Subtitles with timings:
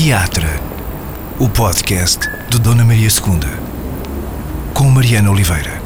[0.00, 0.46] Teatra,
[1.40, 5.82] o podcast de Dona Maria II, com Mariana Oliveira.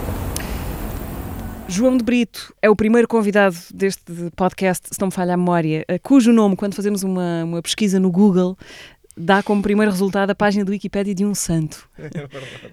[1.67, 4.03] João de Brito é o primeiro convidado deste
[4.37, 7.99] podcast, se não me falha a memória, eh, cujo nome, quando fazemos uma, uma pesquisa
[7.99, 8.55] no Google,
[9.17, 11.89] dá como primeiro resultado a página do Wikipedia de um santo.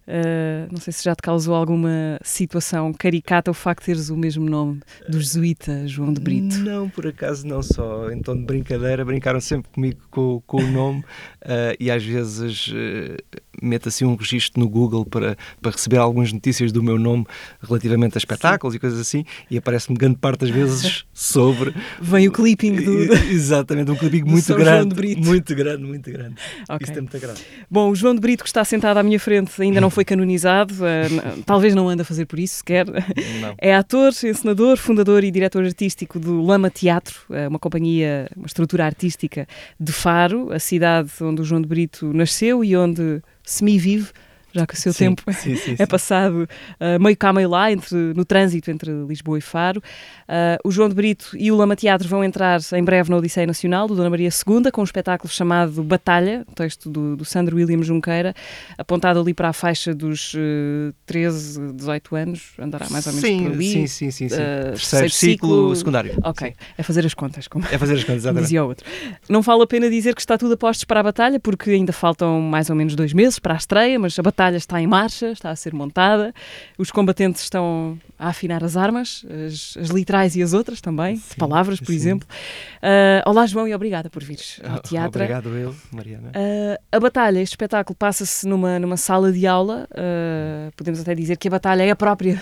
[0.08, 4.10] É uh, não sei se já te causou alguma situação caricata o facto de teres
[4.10, 6.58] o mesmo nome do jesuíta João de Brito.
[6.60, 8.10] Não, por acaso não só.
[8.10, 12.70] Em tom de brincadeira, brincaram sempre comigo com, com o nome uh, e às vezes
[12.70, 17.26] uh, meto assim um registro no Google para, para receber algumas notícias do meu nome
[17.62, 18.78] relativamente a espetáculos Sim.
[18.78, 21.74] e coisas assim e aparece-me grande parte das vezes sobre...
[22.02, 23.14] Vem o clipping do...
[23.14, 26.29] Exatamente, um clipping muito grande, muito grande, muito grande grande.
[26.70, 26.86] Okay.
[26.86, 27.42] Isso tem muita graça.
[27.70, 30.74] Bom, o João de Brito, que está sentado à minha frente, ainda não foi canonizado,
[30.76, 32.86] uh, talvez não anda a fazer por isso sequer.
[32.86, 33.56] Não.
[33.58, 38.86] É ator, encenador, fundador e diretor artístico do Lama Teatro, uh, uma companhia, uma estrutura
[38.86, 39.48] artística
[39.80, 44.10] de Faro, a cidade onde o João de Brito nasceu e onde semi-vive
[44.54, 46.48] já que o seu sim, tempo sim, sim, é passado
[46.80, 49.82] uh, meio cá, meio lá, entre, no trânsito entre Lisboa e Faro.
[50.28, 53.46] Uh, o João de Brito e o Lama Teatro vão entrar em breve na Odisseia
[53.46, 57.82] Nacional, do Dona Maria II, com um espetáculo chamado Batalha, texto do, do Sandro William
[57.84, 58.34] Junqueira,
[58.78, 63.52] apontado ali para a faixa dos uh, 13, 18 anos, andará mais ou menos por
[63.54, 63.72] ali.
[63.72, 64.30] Sim, sim, sim.
[64.30, 64.36] sim.
[64.36, 66.18] Uh, terceiro ciclo, ciclo, secundário.
[66.24, 67.48] Ok, é fazer as contas.
[67.48, 68.44] Como é fazer as contas, exatamente.
[68.44, 68.86] dizia o outro.
[69.28, 71.94] Não vale a pena dizer que está tudo a postos para a batalha, porque ainda
[71.94, 74.88] faltam mais ou menos dois meses para a estreia, mas a batalha batalha está em
[74.88, 76.34] marcha, está a ser montada,
[76.78, 81.24] os combatentes estão a afinar as armas, as, as literais e as outras também, sim,
[81.32, 81.96] de palavras, por sim.
[81.96, 82.28] exemplo.
[82.78, 85.22] Uh, olá, João, e obrigada por vires ao teatro.
[85.22, 86.30] Obrigado, eu, Mariana.
[86.30, 89.88] Uh, a batalha, este espetáculo, passa-se numa, numa sala de aula.
[89.92, 92.42] Uh, podemos até dizer que a batalha é a própria,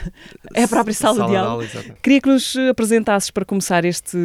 [0.53, 1.65] é a própria sala, sala de aula.
[1.65, 4.17] De aula Queria que nos apresentasses para começar este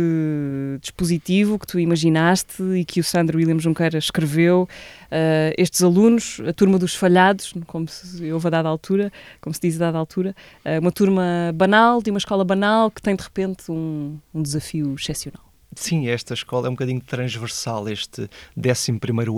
[0.81, 4.69] dispositivo que tu imaginaste e que o Sandro William Junqueira escreveu.
[5.57, 9.77] Estes alunos, a turma dos falhados, como se houve a dada altura, como se diz
[9.77, 10.35] a dada altura,
[10.81, 15.52] uma turma banal, de uma escola banal que tem de repente um, um desafio excepcional.
[15.75, 18.93] Sim, esta escola é um bocadinho transversal, este 11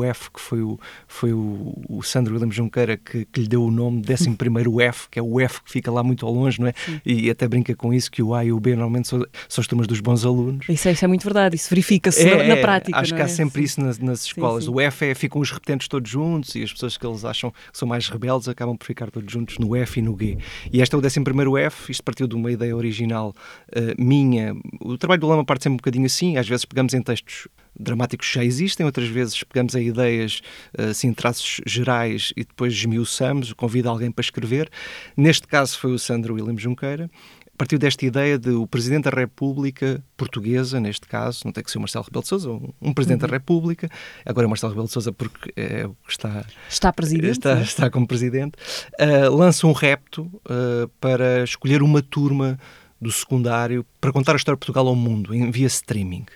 [0.08, 3.70] F, que foi o, foi o, o Sandro William Junqueira que, que, lhe deu o
[3.70, 4.36] nome 11
[4.82, 6.72] F, que é o F que fica lá muito ao longe, não é?
[6.72, 7.00] Sim.
[7.04, 9.66] E até brinca com isso, que o A e o B normalmente são, são as
[9.66, 10.68] turmas dos bons alunos.
[10.68, 12.98] Isso é, isso é muito verdade, isso verifica-se é, na, na, prática.
[12.98, 13.28] Acho que há é?
[13.28, 13.64] sempre sim.
[13.64, 14.64] isso nas, nas escolas.
[14.64, 17.50] Sim, o F é, ficam os repetentes todos juntos e as pessoas que eles acham
[17.50, 20.38] que são mais rebeldes acabam por ficar todos juntos no F e no G.
[20.72, 21.20] E este é o 11
[21.66, 23.34] F, isto partiu de uma ideia original
[23.68, 24.54] uh, minha.
[24.80, 27.48] O trabalho do Lama parte sempre um bocadinho assim, às vezes pegamos em textos
[27.78, 30.40] dramáticos que já existem, outras vezes pegamos em ideias,
[30.78, 34.70] assim, traços gerais e depois esmiuçamos, convida alguém para escrever.
[35.16, 37.10] Neste caso foi o Sandro William Junqueira,
[37.56, 41.78] partiu desta ideia de o Presidente da República Portuguesa, neste caso, não tem que ser
[41.78, 43.28] o Marcelo Rebelo de Sousa, um Presidente uhum.
[43.28, 43.88] da República,
[44.24, 46.44] agora é o Marcelo Rebelo de Sousa porque é o que está...
[46.68, 47.32] Está Presidente.
[47.32, 48.56] Está, está como Presidente.
[49.00, 52.58] Uh, lança um repto uh, para escolher uma turma
[53.04, 56.26] do secundário para contar a história de Portugal ao mundo via streaming.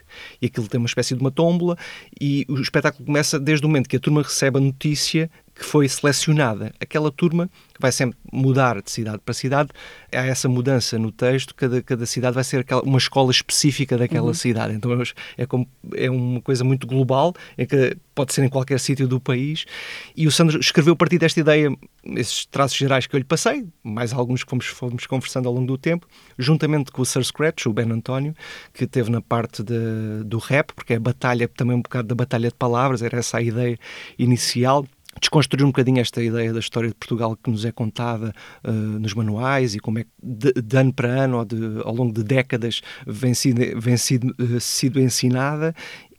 [0.40, 1.76] E aquilo tem uma espécie de uma tómbola
[2.20, 5.88] e o espetáculo começa desde o momento que a turma recebe a notícia que foi
[5.88, 6.72] selecionada.
[6.80, 9.70] Aquela turma vai sempre mudar de cidade para cidade,
[10.12, 14.28] há essa mudança no texto, cada, cada cidade vai ser aquela, uma escola específica daquela
[14.28, 14.34] uhum.
[14.34, 14.74] cidade.
[14.74, 14.90] Então
[15.36, 19.20] é, como, é uma coisa muito global, é que pode ser em qualquer sítio do
[19.20, 19.64] país.
[20.16, 21.70] E o Sandro escreveu a partir desta ideia,
[22.04, 25.66] esses traços gerais que eu lhe passei, mais alguns que fomos, fomos conversando ao longo
[25.66, 26.06] do tempo,
[26.38, 28.34] juntamente com o Sir Scratch, o Ben António,
[28.72, 32.14] que teve na parte de, do rap, porque é a batalha, também um bocado da
[32.14, 33.78] batalha de palavras, era essa a ideia
[34.18, 34.84] inicial
[35.20, 38.32] desconstruir um bocadinho esta ideia da história de Portugal que nos é contada
[38.64, 41.94] uh, nos manuais e como é que de, de ano para ano ou de, ao
[41.94, 45.74] longo de décadas vem sido, vem sido, uh, sido ensinada.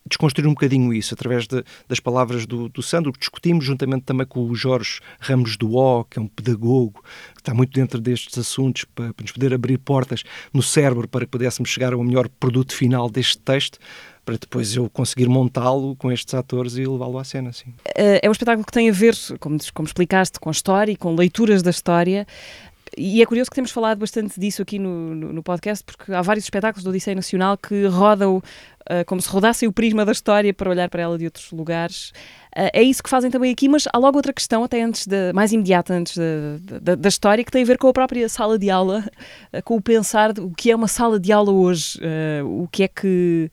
[0.07, 4.25] Desconstruir um bocadinho isso através de, das palavras do, do Sandro, que discutimos juntamente também
[4.25, 7.03] com o Jorge Ramos do O, que é um pedagogo
[7.35, 11.25] que está muito dentro destes assuntos, para, para nos poder abrir portas no cérebro para
[11.25, 13.77] que pudéssemos chegar ao melhor produto final deste texto
[14.25, 17.50] para depois eu conseguir montá-lo com estes atores e levá-lo à cena.
[17.50, 17.74] Assim.
[17.95, 21.16] É um espetáculo que tem a ver, como, como explicaste, com a história e com
[21.16, 22.27] leituras da história.
[22.98, 26.21] E é curioso que temos falado bastante disso aqui no, no, no podcast, porque há
[26.21, 30.54] vários espetáculos do Odisseia Nacional que rodam uh, como se rodassem o prisma da história
[30.54, 32.12] para olhar para ela de outros lugares.
[32.56, 35.31] Uh, é isso que fazem também aqui, mas há logo outra questão, até antes de,
[35.34, 38.57] mais imediata, antes de, de, da história, que tem a ver com a própria sala
[38.57, 39.06] de aula,
[39.54, 42.00] uh, com o pensar o que é uma sala de aula hoje,
[42.44, 43.51] o, que é que,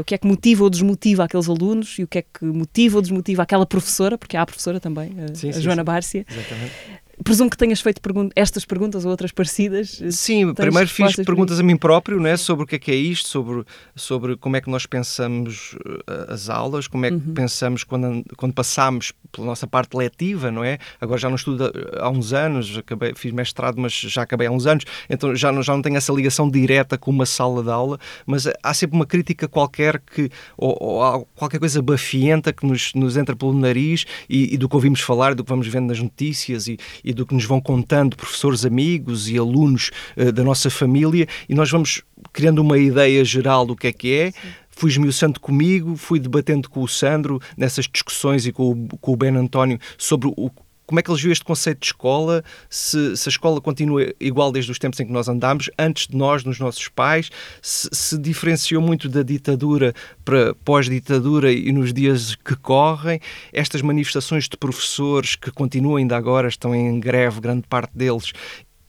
[0.00, 2.96] o que é que motiva ou desmotiva aqueles alunos e o que é que motiva
[2.96, 5.84] ou desmotiva aquela professora, porque há a professora também, sim, a sim, Joana sim.
[5.84, 6.26] Bárcia.
[6.28, 10.02] Exatamente Presumo que tenhas feito pergun estas perguntas ou outras parecidas.
[10.10, 12.94] Sim, Tens primeiro fiz perguntas a mim próprio né, sobre o que é que é
[12.94, 13.64] isto, sobre,
[13.94, 17.34] sobre como é que nós pensamos uh, as aulas, como é que Uhum.
[17.34, 20.78] pensamos quando, quando passamos pela nossa parte letiva, não é?
[21.00, 24.66] Agora já não estudo há uns anos, acabei, fiz mestrado, mas já acabei há uns
[24.66, 27.98] anos, então já não, já não tenho essa ligação direta com uma sala de aula,
[28.26, 33.16] mas há sempre uma crítica qualquer que, ou, ou qualquer coisa bafienta que nos, nos
[33.16, 36.66] entra pelo nariz e, e do que ouvimos falar, do que vamos vendo nas notícias
[36.66, 41.28] e, e do que nos vão contando professores amigos e alunos eh, da nossa família
[41.48, 42.02] e nós vamos
[42.32, 44.32] criando uma ideia geral do que é que é.
[44.70, 49.16] Fui esmiuçando comigo, fui debatendo com o Sandro nessas discussões e com o, com o
[49.16, 50.50] Ben António sobre o,
[50.86, 54.52] como é que eles viu este conceito de escola, se, se, a escola continua igual
[54.52, 57.30] desde os tempos em que nós andámos, antes de nós, nos nossos pais,
[57.62, 59.94] se, se diferenciou muito da ditadura
[60.24, 63.20] para pós-ditadura e nos dias que correm,
[63.52, 68.32] estas manifestações de professores que continuam ainda agora, estão em greve, grande parte deles,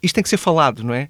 [0.05, 1.09] isto tem que ser falado, não é?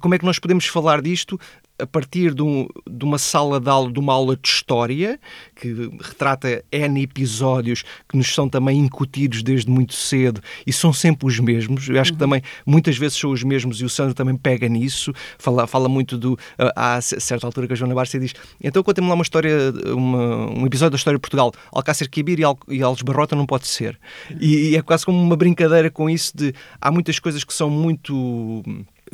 [0.00, 1.40] Como é que nós podemos falar disto
[1.78, 5.18] a partir de, um, de, uma sala de aula, de uma aula de história,
[5.56, 11.26] que retrata N episódios que nos são também incutidos desde muito cedo e são sempre
[11.26, 11.88] os mesmos.
[11.88, 12.16] Eu acho Uhum.
[12.16, 15.12] que também muitas vezes são os mesmos e o Sandro também pega nisso.
[15.38, 16.38] Fala, fala muito do.
[16.76, 20.66] Há certa altura que a Joana Barça diz: então contem-me lá uma história, uma, um
[20.66, 21.52] episódio da história de Portugal.
[21.72, 23.98] Alcácer Quibir e, Al, e Alves Barrota não pode ser.
[24.40, 26.54] E, e é quase como uma brincadeira com isso de.
[26.80, 28.62] Há muitas coisas que são muito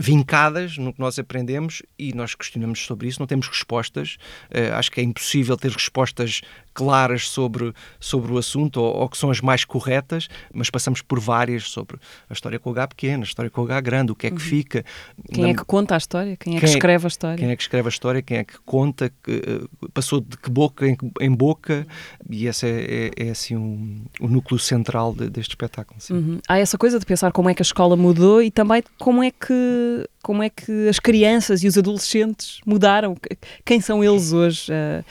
[0.01, 4.17] vincadas no que nós aprendemos e nós questionamos sobre isso, não temos respostas.
[4.51, 6.41] Uh, acho que é impossível ter respostas
[6.73, 11.21] claras sobre, sobre o assunto ou, ou, que são as mais corretas, mas passamos por
[11.21, 11.99] várias sobre
[12.29, 14.31] a história com o H pequeno, a história com o H grande, o que é
[14.31, 14.41] que uhum.
[14.41, 14.85] fica.
[15.31, 15.51] Quem Na...
[15.51, 16.37] é que conta a história?
[16.37, 17.37] Quem é que quem escreve a história?
[17.37, 18.23] Quem é que escreve a história?
[18.23, 19.13] Quem é que conta?
[19.23, 21.87] Que, uh, passou de que boca em, em boca?
[22.31, 26.01] E esse é, é, é assim um, o núcleo central de, deste espetáculo.
[26.11, 26.39] Uhum.
[26.49, 29.31] Há essa coisa de pensar como é que a escola mudou e também como é
[29.31, 29.90] que
[30.23, 33.17] como é que as crianças e os adolescentes mudaram,
[33.65, 34.71] quem são eles hoje.
[34.73, 35.05] Uh,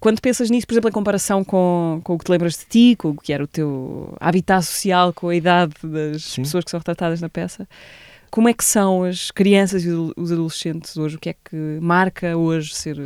[0.00, 2.96] quando pensas nisso, por exemplo, em comparação com, com o que te lembras de ti,
[2.96, 6.42] com o que era o teu habitat social, com a idade das Sim.
[6.42, 7.68] pessoas que são retratadas na peça,
[8.32, 11.16] como é que são as crianças e os adolescentes hoje?
[11.16, 12.96] O que é que marca hoje ser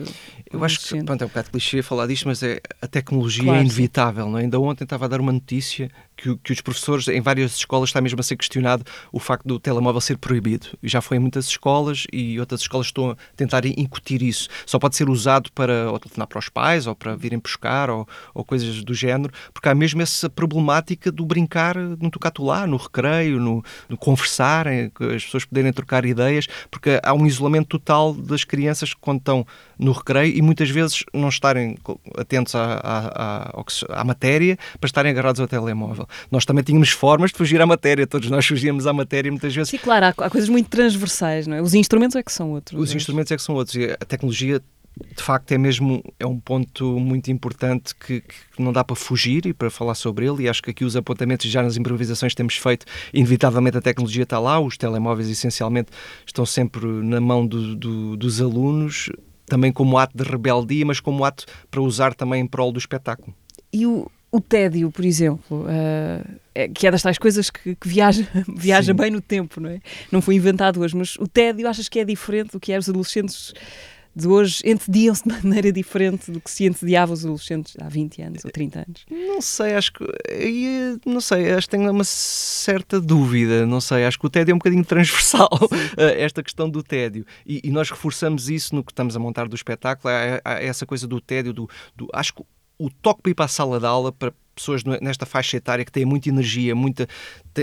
[0.52, 3.58] Eu acho que pronto, é um bocado clichê falar disto, mas é, a tecnologia claro,
[3.58, 4.30] é inevitável.
[4.30, 4.42] Não é?
[4.42, 8.00] Ainda ontem estava a dar uma notícia que, que, os professores, em várias escolas, está
[8.00, 10.68] mesmo a ser questionado o facto do telemóvel ser proibido.
[10.82, 14.48] Já foi em muitas escolas e outras escolas estão a tentar incutir isso.
[14.64, 18.08] Só pode ser usado para ou telefonar para os pais ou para virem buscar ou,
[18.34, 23.38] ou coisas do género, porque há mesmo essa problemática do brincar no tocatulá, no recreio,
[23.38, 28.94] no, no conversar, as pessoas poderem trocar ideias, porque há um isolamento total das crianças
[28.94, 29.46] quando estão
[29.78, 31.76] no recreio e muitas vezes não estarem
[32.16, 36.05] atentos à, à, à, à matéria para estarem agarrados ao telemóvel.
[36.30, 39.70] Nós também tínhamos formas de fugir à matéria, todos nós fugíamos à matéria muitas vezes.
[39.70, 41.62] Sim, claro, há, há coisas muito transversais, não é?
[41.62, 42.80] Os instrumentos é que são outros.
[42.80, 44.60] Os instrumentos é que são outros e a tecnologia
[45.14, 49.44] de facto é mesmo é um ponto muito importante que, que, não dá para fugir
[49.44, 52.36] e para falar sobre ele e acho que aqui os apontamentos já nas improvisações que
[52.36, 55.90] temos feito inevitavelmente a tecnologia está lá os telemóveis essencialmente
[56.24, 59.10] estão sempre na mão do, do, dos alunos
[59.44, 63.34] também como ato de rebeldia mas como ato para usar também em prol do espetáculo
[63.70, 67.88] e o, o tédio por exemplo uh, é, que é das tais coisas que, que
[67.88, 69.80] viaja, viaja bem no tempo não é
[70.10, 72.88] não foi inventado hoje mas o tédio achas que é diferente do que é os
[72.88, 73.52] adolescentes
[74.16, 78.44] de hoje entediam-se de maneira diferente do que se entediava os adolescentes há 20 anos
[78.46, 79.06] ou 30 anos?
[79.10, 80.04] Não sei, acho que.
[81.04, 83.66] Não sei, acho que tenho uma certa dúvida.
[83.66, 85.50] Não sei, acho que o tédio é um bocadinho transversal,
[86.16, 87.26] esta questão do tédio.
[87.44, 90.86] E, e, nós reforçamos isso no que estamos a montar do espetáculo, é, é essa
[90.86, 92.42] coisa do tédio, do, do acho que
[92.78, 95.92] o toque para ir para a sala de aula para pessoas nesta faixa etária que
[95.92, 97.06] têm muita energia, muita,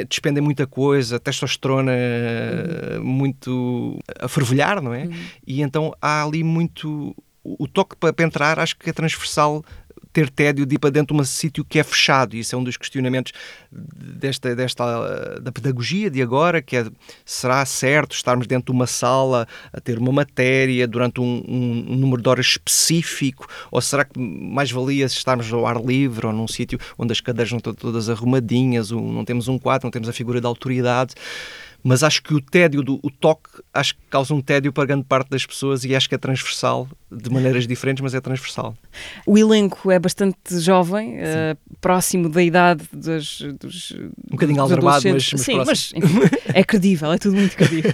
[0.08, 3.04] despendem muita coisa, testosterona uhum.
[3.04, 5.06] muito a fervilhar, não é?
[5.06, 5.14] Uhum.
[5.46, 7.16] E então há ali muito.
[7.44, 9.66] O toque para entrar acho que é transversal
[10.14, 12.36] ter tédio de ir para dentro de um sítio que é fechado.
[12.36, 13.34] E isso é um dos questionamentos
[13.72, 16.86] desta, desta da pedagogia de agora, que é
[17.26, 21.96] será certo estarmos dentro de uma sala a ter uma matéria durante um, um, um
[21.96, 26.48] número de horas específico, ou será que mais valia estarmos ao ar livre ou num
[26.48, 30.14] sítio onde as cadeiras não estão todas arrumadinhas, não temos um quadro, não temos a
[30.14, 31.16] figura da autoridade
[31.84, 35.04] mas acho que o tédio, do, o toque, acho que causa um tédio para grande
[35.04, 38.76] parte das pessoas e acho que é transversal, de maneiras diferentes, mas é transversal.
[39.26, 43.42] O elenco é bastante jovem, uh, próximo da idade dos.
[43.60, 46.02] dos um bocadinho aldrabado, mas, mas Sim, próximo.
[46.02, 47.94] mas enfim, é credível, é tudo muito credível.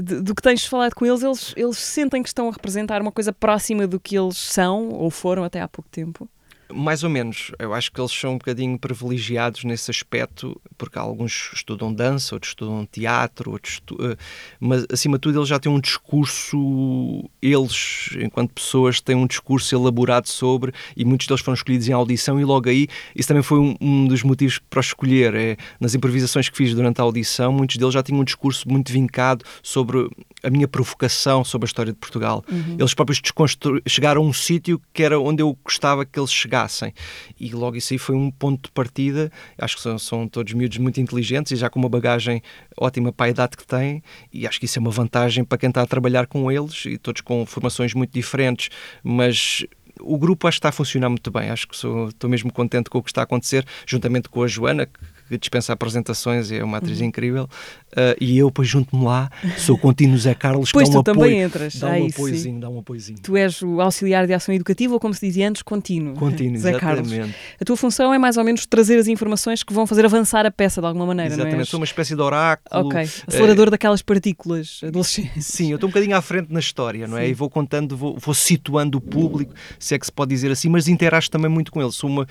[0.00, 3.12] Do, do que tens falado com eles, eles, eles sentem que estão a representar uma
[3.12, 6.28] coisa próxima do que eles são ou foram até há pouco tempo?
[6.74, 7.52] Mais ou menos.
[7.58, 12.50] Eu acho que eles são um bocadinho privilegiados nesse aspecto, porque alguns estudam dança, outros
[12.50, 13.96] estudam teatro, outros estu...
[14.00, 14.16] Eh,
[14.58, 19.74] mas acima de tudo eles já têm um discurso, eles, enquanto pessoas, têm um discurso
[19.74, 23.58] elaborado sobre, e muitos deles foram escolhidos em audição, e logo aí, isso também foi
[23.58, 25.34] um, um dos motivos para escolher.
[25.34, 28.92] É, nas improvisações que fiz durante a audição, muitos deles já tinham um discurso muito
[28.92, 30.08] vincado sobre
[30.42, 32.44] a minha provocação sobre a história de Portugal.
[32.50, 32.76] Uhum.
[32.78, 33.20] Eles próprios
[33.86, 36.63] chegaram a um sítio que era onde eu gostava que eles chegassem.
[37.38, 39.30] E logo isso aí foi um ponto de partida.
[39.58, 42.42] Acho que são, são todos miúdos muito inteligentes e já com uma bagagem
[42.76, 44.02] ótima para a idade que têm.
[44.32, 46.98] E acho que isso é uma vantagem para quem está a trabalhar com eles e
[46.98, 48.70] todos com formações muito diferentes,
[49.02, 49.64] mas
[50.00, 51.50] o grupo acho que está a funcionar muito bem.
[51.50, 54.46] Acho que sou, estou mesmo contente com o que está a acontecer, juntamente com a
[54.46, 57.06] Joana, que que dispensa apresentações, é uma atriz uhum.
[57.06, 57.44] incrível.
[57.92, 61.02] Uh, e eu, depois, junto-me lá, sou o contínuo Zé Carlos, pois que dá um
[61.02, 61.26] tu apoio.
[61.26, 61.76] também entras.
[61.76, 63.18] Dá um apoiozinho, dá um apoiozinho.
[63.22, 66.14] Tu és o auxiliar de ação educativa, ou como se dizia antes, contínuo.
[66.14, 67.10] Contínuo, Zé exatamente.
[67.10, 67.34] Carlos.
[67.60, 70.50] A tua função é mais ou menos trazer as informações que vão fazer avançar a
[70.50, 71.54] peça de alguma maneira, exatamente.
[71.54, 71.64] não é?
[71.64, 72.88] Sou uma espécie de oráculo.
[72.88, 73.70] Ok, acelerador é...
[73.70, 75.46] daquelas partículas adolescentes.
[75.46, 77.24] Sim, eu estou um bocadinho à frente na história, não é?
[77.24, 77.30] Sim.
[77.30, 80.68] E vou contando, vou, vou situando o público, se é que se pode dizer assim,
[80.68, 81.92] mas interajo também muito com ele.
[81.92, 82.26] Sou uma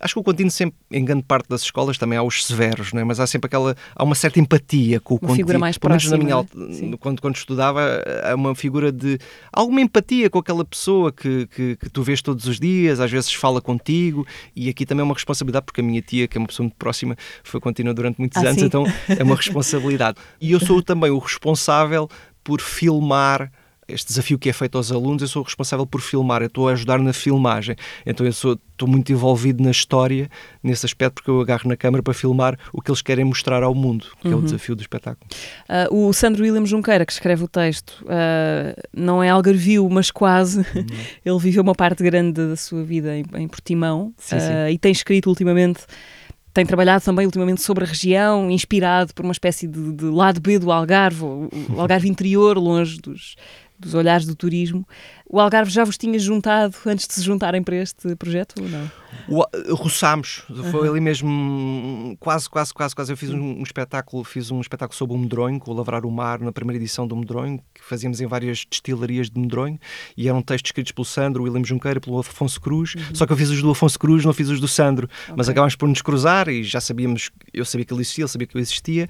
[0.00, 3.00] Acho que o contínuo sempre, em grande parte das escolas, também há os severos, não
[3.00, 3.04] é?
[3.04, 6.16] mas há sempre aquela, há uma certa empatia com o uma figura mais próxima.
[6.16, 6.96] Na minha, né?
[7.00, 7.80] quando, quando estudava,
[8.24, 9.18] há uma figura de
[9.52, 13.32] alguma empatia com aquela pessoa que, que, que, tu vês todos os dias, às vezes
[13.32, 16.46] fala contigo, e aqui também é uma responsabilidade, porque a minha tia, que é uma
[16.46, 18.66] pessoa muito próxima, foi contínua durante muitos ah, anos, sim?
[18.66, 20.18] então é uma responsabilidade.
[20.40, 22.08] E eu sou também o responsável
[22.44, 23.50] por filmar
[23.88, 26.72] este desafio que é feito aos alunos, eu sou responsável por filmar, eu estou a
[26.72, 27.74] ajudar na filmagem.
[28.04, 30.28] Então eu sou, estou muito envolvido na história,
[30.62, 33.74] nesse aspecto, porque eu agarro na câmara para filmar o que eles querem mostrar ao
[33.74, 34.32] mundo, que uhum.
[34.32, 34.44] é o uhum.
[34.44, 35.26] desafio do espetáculo.
[35.90, 40.58] Uh, o Sandro William Junqueira, que escreve o texto, uh, não é algarvio, mas quase.
[40.58, 40.86] Uhum.
[41.24, 44.72] Ele viveu uma parte grande da sua vida em, em Portimão sim, uh, sim.
[44.72, 45.80] e tem escrito ultimamente
[46.58, 50.58] tem trabalhado também ultimamente sobre a região, inspirado por uma espécie de, de lado B
[50.58, 53.36] do Algarve, o Algarve interior, longe dos,
[53.78, 54.86] dos olhares do turismo.
[55.28, 58.90] O Algarve já vos tinha juntado antes de se juntarem para este projeto ou não?
[59.28, 59.44] O,
[59.74, 63.12] roçámos, foi ali mesmo quase, quase, quase, quase.
[63.12, 66.10] Eu fiz um, um, espetáculo, fiz um espetáculo sobre o medronho, com o Lavrar o
[66.10, 69.78] Mar, na primeira edição do medronho, que fazíamos em várias destilarias de medronho,
[70.16, 73.14] e eram textos escritos pelo Sandro, William Junqueira, pelo Afonso Cruz, uhum.
[73.14, 75.34] só que eu fiz os do Afonso Cruz, não fiz os do Sandro, okay.
[75.36, 78.46] mas acabámos por nos cruzar e já sabíamos, eu sabia que ele existia, ele sabia
[78.46, 79.08] que eu existia,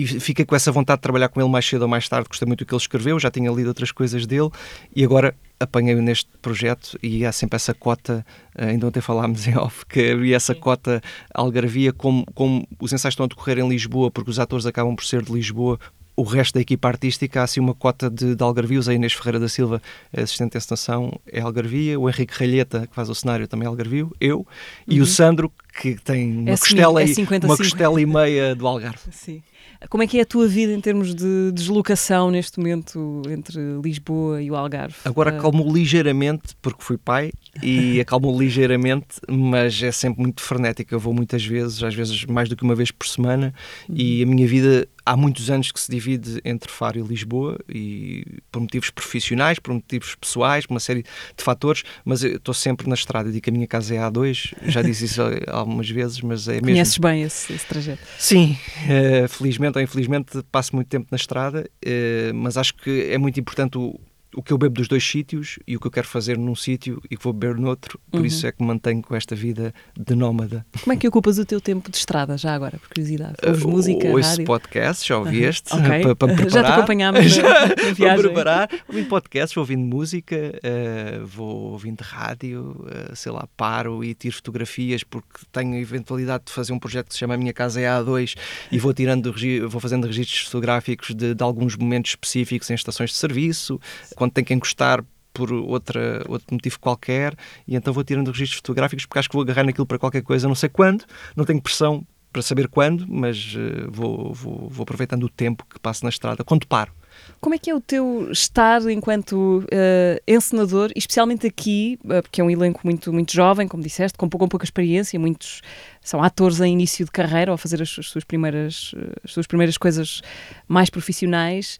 [0.00, 2.26] e fiquei com essa vontade de trabalhar com ele mais cedo ou mais tarde.
[2.26, 4.48] Gostei muito do que ele escreveu, já tinha lido outras coisas dele
[4.96, 8.24] e agora apanhei-o neste projeto e há sempre essa cota,
[8.56, 10.60] eh, ainda ontem falámos em off, que havia essa Sim.
[10.60, 11.02] cota
[11.34, 15.04] algarvia, como, como os ensaios estão a decorrer em Lisboa, porque os atores acabam por
[15.04, 15.78] ser de Lisboa,
[16.16, 18.88] o resto da equipa artística há assim uma cota de, de algarvios.
[18.90, 19.80] A Inês Ferreira da Silva,
[20.14, 21.98] assistente de encenação, é algarvia.
[21.98, 24.14] O Henrique Ralheta, que faz o cenário, também é algarvio.
[24.20, 24.40] Eu.
[24.40, 24.44] Uhum.
[24.86, 25.06] E o uhum.
[25.06, 29.00] Sandro, que tem uma, é costela, é e, uma costela e meia do Algarve.
[29.10, 29.42] Sim.
[29.88, 34.42] Como é que é a tua vida em termos de deslocação neste momento entre Lisboa
[34.42, 34.96] e o Algarve?
[35.04, 37.32] Agora acalmou ligeiramente, porque fui pai,
[37.62, 40.94] e acalmou ligeiramente, mas é sempre muito frenética.
[40.94, 43.54] Eu vou muitas vezes, às vezes mais do que uma vez por semana,
[43.88, 43.94] uhum.
[43.96, 48.24] e a minha vida há muitos anos que se divide entre Faro e Lisboa, e
[48.52, 52.88] por motivos profissionais, por motivos pessoais, por uma série de fatores, mas eu estou sempre
[52.88, 53.28] na estrada.
[53.28, 56.66] Digo que a minha casa é A2, já disse isso algumas vezes, mas é mesmo.
[56.66, 58.02] Conheces bem esse, esse trajeto?
[58.20, 63.18] Sim, uh, felizmente ou infelizmente passo muito tempo na estrada, uh, mas acho que é
[63.18, 63.98] muito importante o,
[64.34, 67.00] o que eu bebo dos dois sítios e o que eu quero fazer num sítio
[67.10, 68.26] e que vou beber noutro, por uhum.
[68.26, 70.64] isso é que mantenho com esta vida de nómada.
[70.82, 73.34] Como é que ocupas o teu tempo de estrada, já agora, por curiosidade?
[73.44, 74.44] Ouves uh, música, ouço rádio?
[74.44, 75.80] podcast, já ouvi este, uhum.
[75.80, 76.02] okay.
[76.14, 76.50] para, para preparar.
[76.50, 77.96] Já te acompanhámos na, na viagem.
[77.96, 84.04] Para preparar, ouvindo podcasts, vou ouvindo música, uh, vou ouvindo rádio, uh, sei lá, paro
[84.04, 87.52] e tiro fotografias porque tenho a eventualidade de fazer um projeto que se chama Minha
[87.52, 88.36] Casa é A2
[88.70, 89.34] e vou tirando,
[89.68, 93.80] vou fazendo registros fotográficos de, de alguns momentos específicos em estações de serviço,
[94.20, 97.34] quando tem que encostar por outra, outro motivo qualquer,
[97.66, 100.46] e então vou tirando registros fotográficos porque acho que vou agarrar naquilo para qualquer coisa,
[100.46, 105.24] não sei quando, não tenho pressão para saber quando, mas uh, vou, vou, vou, aproveitando
[105.24, 106.92] o tempo que passo na estrada, quando paro.
[107.40, 112.44] Como é que é o teu estar enquanto uh, encenador, especialmente aqui, uh, porque é
[112.44, 115.62] um elenco muito, muito jovem, como disseste, com pouca, pouca experiência, muitos
[116.02, 119.46] são atores em início de carreira ou a fazer as, as suas primeiras, as suas
[119.46, 120.20] primeiras coisas
[120.68, 121.78] mais profissionais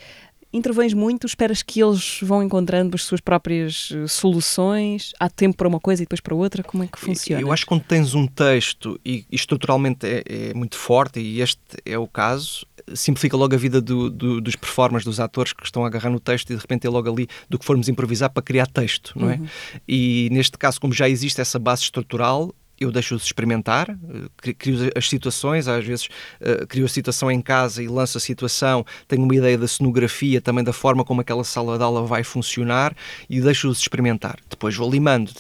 [0.53, 5.13] intervens muito, esperas que eles vão encontrando as suas próprias eh, soluções?
[5.19, 6.63] Há tempo para uma coisa e depois para outra?
[6.63, 7.41] Como é que funciona?
[7.41, 11.41] Eu acho que quando tens um texto e, e estruturalmente é, é, muito forte, e
[11.41, 15.65] este é o caso, simplifica logo a vida do, do, dos performers, dos atores que
[15.65, 18.31] estão a agarrar no texto e de repente é logo ali do que formos improvisar
[18.31, 19.37] para criar texto, não é?
[19.37, 19.47] Uhum.
[19.87, 23.91] E neste caso, como já existe essa base estrutural, eu deixo-os experimentar,
[24.43, 26.07] eh, crio as situações, às vezes
[26.41, 30.41] uh, crio a situação em casa e lanço a situação, tenho uma ideia da cenografia,
[30.41, 32.97] também da forma como aquela sala de aula vai funcionar
[33.29, 34.39] e deixo-os experimentar.
[34.49, 35.31] Depois vou limando,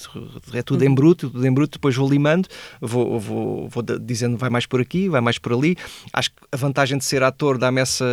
[0.52, 0.94] é tudo em uhum.
[0.94, 2.46] bruto, tudo em bruto, depois vou limando,
[2.78, 5.78] vou, vou, vou dizendo vai mais por aqui, vai mais por ali.
[6.12, 8.04] Acho que a vantagem de ser ator dá-me essa,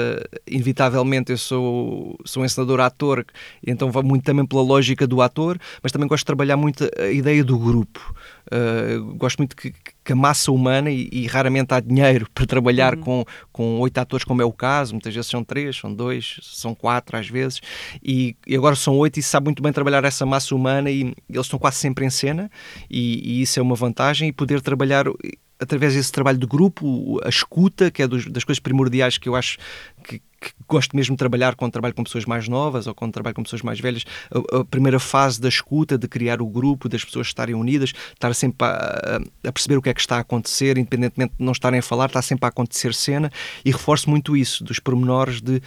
[0.47, 3.25] inevitavelmente, eu sou, sou um encenador-ator,
[3.65, 7.11] então vou muito também pela lógica do ator, mas também gosto de trabalhar muito a
[7.11, 8.15] ideia do grupo.
[8.47, 9.73] Uh, gosto muito que,
[10.03, 13.01] que a massa humana, e, e, raramente há dinheiro para trabalhar uhum.
[13.01, 16.73] com, com oito atores, como é o caso, muitas vezes são três, são dois, são
[16.73, 17.59] quatro às vezes,
[18.01, 21.13] e, e agora são oito e se sabe muito bem trabalhar essa massa humana e
[21.29, 22.49] eles estão quase sempre em cena,
[22.89, 25.05] e, e isso é uma vantagem, e poder trabalhar
[25.59, 29.35] através desse trabalho de grupo, a escuta, que é dos, das coisas primordiais que eu
[29.35, 29.57] acho
[30.03, 33.35] que, que gosto mesmo de trabalhar quando trabalho com pessoas mais novas ou quando trabalho
[33.35, 37.03] com pessoas mais velhas, a, a, primeira fase da escuta, de criar o grupo, das
[37.03, 40.77] pessoas estarem unidas, estar sempre a, a, perceber o que é que está a acontecer,
[40.77, 43.31] independentemente de não estarem a falar, está sempre a acontecer cena
[43.65, 45.61] e reforço muito isso, dos pormenores de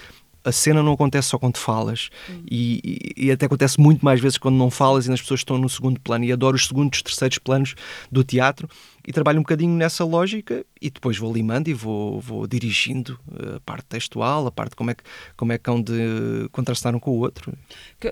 [0.44, 2.42] a cena não acontece só quando falas uhum.
[2.50, 5.68] e, e, até acontece muito mais vezes quando não falas e as pessoas estão no
[5.68, 7.75] segundo plano e adoro os segundos, terceiros planos
[8.11, 8.68] do teatro
[9.06, 13.56] e trabalho um bocadinho nessa lógica e depois vou limando e vou, vou dirigindo eh,
[13.56, 15.02] a parte textual, a parte como é que,
[15.37, 17.52] como é que hão de contrastar um com o outro.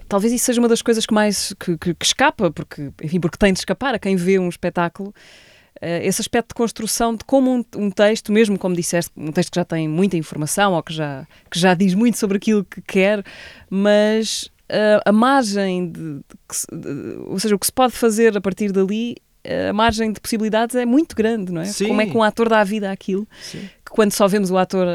[0.08, 3.36] Talvez isso seja uma das coisas que mais que, que, que escapa, porque, enfim, porque
[3.36, 5.14] tem de escapar a quem vê um espetáculo
[5.80, 9.56] esse aspecto de construção de como um, um, texto, mesmo como disseste, um texto que
[9.56, 13.24] já tem muita informação ou que já, que já diz muito sobre aquilo que quer,
[13.70, 18.40] mas uh, a margem de, de, de, ou seja, o que se pode fazer a
[18.40, 19.16] partir dali
[19.68, 21.64] a margem de possibilidades é muito grande, não é?
[21.64, 21.88] Sim.
[21.88, 23.26] Como é que um ator dá vida àquilo?
[23.40, 23.68] Sim.
[23.84, 24.86] Que quando só vemos o ator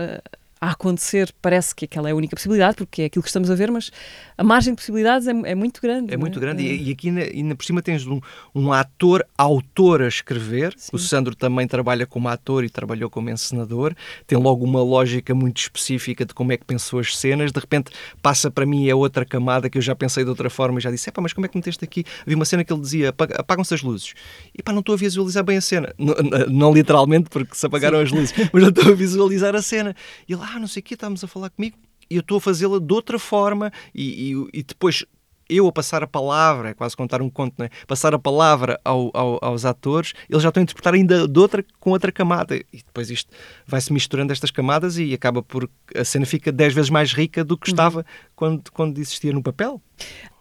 [0.64, 3.56] a acontecer, parece que aquela é a única possibilidade, porque é aquilo que estamos a
[3.56, 3.92] ver, mas
[4.38, 6.14] a margem de possibilidades é, é muito grande.
[6.14, 6.42] É muito é?
[6.42, 6.72] grande, é.
[6.72, 8.22] E, e, aqui ainda por cima tens um,
[8.56, 10.74] um ator, autor a escrever.
[10.78, 10.92] Sim.
[10.94, 13.94] O Sandro também trabalha como ator e trabalhou como encenador.
[14.26, 17.52] Tem logo uma lógica muito específica de como é que pensou as cenas.
[17.52, 17.92] De repente
[18.22, 20.90] passa para mim é outra camada que eu já pensei de outra forma e já
[20.90, 22.06] disse: mas como é que meteste aqui?
[22.26, 24.14] Vi uma cena que ele dizia: apagam-se as luzes.
[24.58, 25.94] E pá, não estou a visualizar bem a cena.
[25.98, 26.16] Não,
[26.50, 28.04] não literalmente, porque se apagaram Sim.
[28.06, 29.94] as luzes, mas não estou a visualizar a cena.
[30.26, 31.78] E ele, ah, não sei o que, estamos a falar comigo
[32.10, 35.06] e eu estou a fazê-la de outra forma e, e, e, depois
[35.50, 37.70] eu a passar a palavra, é quase contar um conto, né?
[37.88, 41.64] passar a palavra ao, ao, aos atores, eles já estão a interpretar ainda de outra,
[41.80, 42.56] com outra camada.
[42.56, 43.32] E depois isto
[43.66, 45.70] vai-se misturando estas camadas e acaba por.
[45.96, 47.74] a cena fica dez vezes mais rica do que uhum.
[47.74, 49.82] estava quando, quando existia no papel.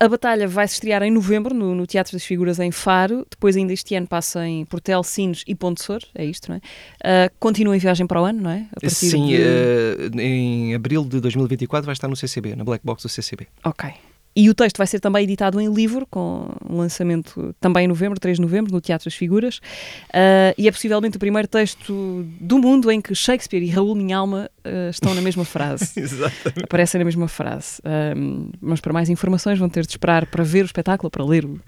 [0.01, 3.27] A batalha vai se estrear em novembro no, no, Teatro das Figuras em Faro.
[3.31, 6.01] Depois, ainda este ano, passa em Portel, Sines e Ponte Sor.
[6.15, 7.27] É isto, não é?
[7.29, 8.67] Uh, continua em viagem para o ano, não é?
[8.89, 9.37] Sim, de...
[9.37, 13.47] uh, em abril de 2024 vai estar no CCB, na Black Box do CCB.
[13.65, 13.93] Ok.
[14.35, 18.37] E o texto vai ser também editado em livro, com lançamento também em novembro, 3
[18.37, 19.59] de novembro, no Teatro das Figuras.
[20.09, 24.51] Uh, e é possivelmente o primeiro texto do mundo em que Shakespeare e Raul Minhalma
[24.65, 25.93] uh, estão na mesma frase.
[26.01, 26.65] Exatamente.
[26.65, 27.81] Aparecem na mesma frase.
[27.81, 31.45] Uh, mas para mais informações vão ter de esperar para ver o espetáculo, para ler
[31.45, 31.61] o,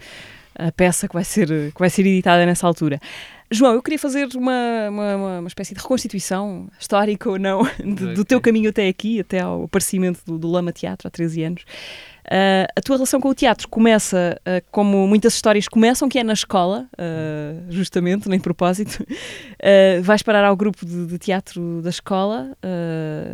[0.55, 2.99] a peça que vai, ser, que vai ser editada nessa altura.
[3.51, 8.25] João, eu queria fazer uma, uma, uma espécie de reconstituição, histórica ou não, de, do
[8.25, 11.65] teu caminho até aqui, até ao aparecimento do, do Lama Teatro há 13 anos.
[12.25, 16.25] Uh, a tua relação com o teatro começa uh, como muitas histórias começam, que é
[16.25, 19.05] na escola, uh, justamente, nem propósito.
[20.03, 22.57] vais parar ao grupo de, de teatro da escola,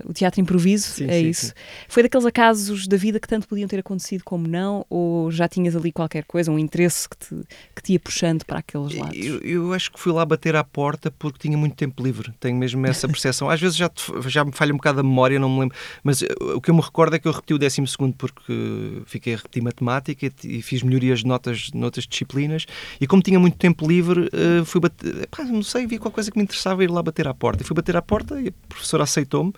[0.05, 1.47] o teatro improviso, sim, é sim, isso.
[1.47, 1.53] Sim.
[1.89, 5.75] Foi daqueles acasos da vida que tanto podiam ter acontecido como não, ou já tinhas
[5.77, 7.35] ali qualquer coisa, um interesse que te,
[7.75, 9.17] que te ia puxando para aqueles lados?
[9.17, 12.57] Eu, eu acho que fui lá bater à porta porque tinha muito tempo livre, tenho
[12.57, 13.51] mesmo essa percepção.
[13.51, 13.91] Às vezes já,
[14.27, 16.23] já me falha um bocado a memória, não me lembro, mas
[16.55, 17.83] o que eu me recordo é que eu repeti o 12
[18.17, 22.67] porque fiquei a repetir matemática e fiz melhorias de notas noutras disciplinas.
[23.01, 26.31] E como tinha muito tempo livre, uh, fui bater, pá, não sei, vi qualquer coisa
[26.31, 27.63] que me interessava ir lá bater à porta.
[27.63, 29.53] E fui bater à porta e a professora aceitou-me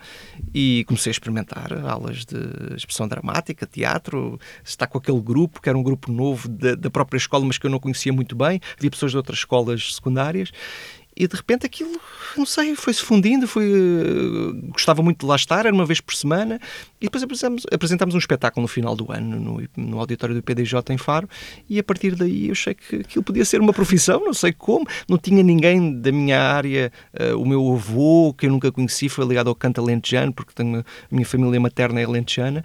[0.53, 5.77] e comecei a experimentar aulas de expressão dramática, teatro, estar com aquele grupo, que era
[5.77, 8.59] um grupo novo da, da própria escola, mas que eu não conhecia muito bem.
[8.79, 10.51] Vi pessoas de outras escolas secundárias
[11.15, 11.99] e de repente aquilo,
[12.35, 16.15] não sei, foi-se fundindo, foi, uh, gostava muito de lá estar, era uma vez por
[16.15, 16.59] semana,
[16.99, 20.93] e depois apresentámos, apresentámos um espetáculo no final do ano, no, no auditório do PDJ
[20.93, 21.29] em Faro,
[21.69, 24.87] e a partir daí eu achei que aquilo podia ser uma profissão, não sei como,
[25.07, 29.25] não tinha ninguém da minha área, uh, o meu avô, que eu nunca conheci, foi
[29.25, 32.63] ligado ao canto alentejano, porque tenho, a minha família materna é alentejana,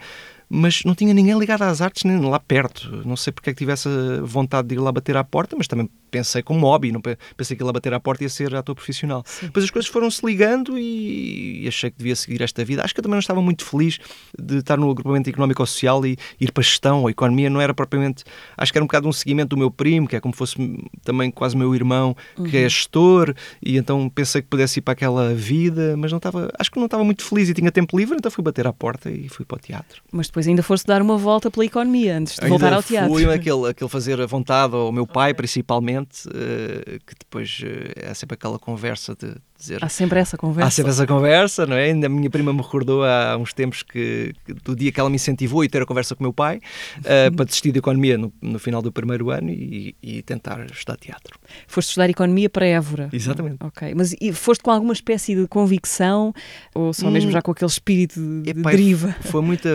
[0.48, 3.02] mas não tinha ninguém ligado às artes nem lá perto.
[3.04, 3.88] Não sei porque é que tivesse
[4.22, 7.00] vontade de ir lá bater à porta, mas também pensei como hobby, não
[7.36, 9.22] pensei que ir lá bater à porta ia ser ator profissional.
[9.26, 9.46] Sim.
[9.46, 12.82] Depois as coisas foram-se ligando e achei que devia seguir esta vida.
[12.82, 13.98] Acho que eu também não estava muito feliz
[14.38, 17.60] de estar no agrupamento económico ou social e ir para a gestão ou economia, não
[17.60, 18.24] era propriamente.
[18.56, 20.56] Acho que era um bocado um seguimento do meu primo, que é como fosse
[21.04, 22.66] também quase meu irmão, que é uhum.
[22.66, 26.50] é gestor, e então pensei que pudesse ir para aquela vida, mas não estava.
[26.58, 29.10] Acho que não estava muito feliz e tinha tempo livre, então fui bater à porta
[29.10, 30.02] e fui para o teatro.
[30.10, 33.12] Mas depois ainda foste dar uma volta pela economia antes de ainda voltar ao teatro.
[33.12, 35.38] Fui aquele, aquele fazer a vontade ao meu pai, okay.
[35.38, 39.84] principalmente, uh, que depois uh, é sempre aquela conversa de dizer.
[39.84, 40.68] Há sempre essa conversa.
[40.68, 41.86] Há sempre essa conversa, não é?
[41.86, 45.10] Ainda a minha prima me recordou há uns tempos que, que do dia que ela
[45.10, 46.58] me incentivou a ter a conversa com o meu pai
[46.98, 50.96] uh, para desistir de economia no, no, final do primeiro ano e, e, tentar estudar
[50.96, 51.38] teatro.
[51.66, 53.08] Foste estudar economia para Évora.
[53.12, 53.56] Exatamente.
[53.60, 56.32] Ok, mas foste com alguma espécie de convicção
[56.74, 59.14] ou só mesmo hum, já com aquele espírito de, de deriva?
[59.22, 59.68] Foi muita.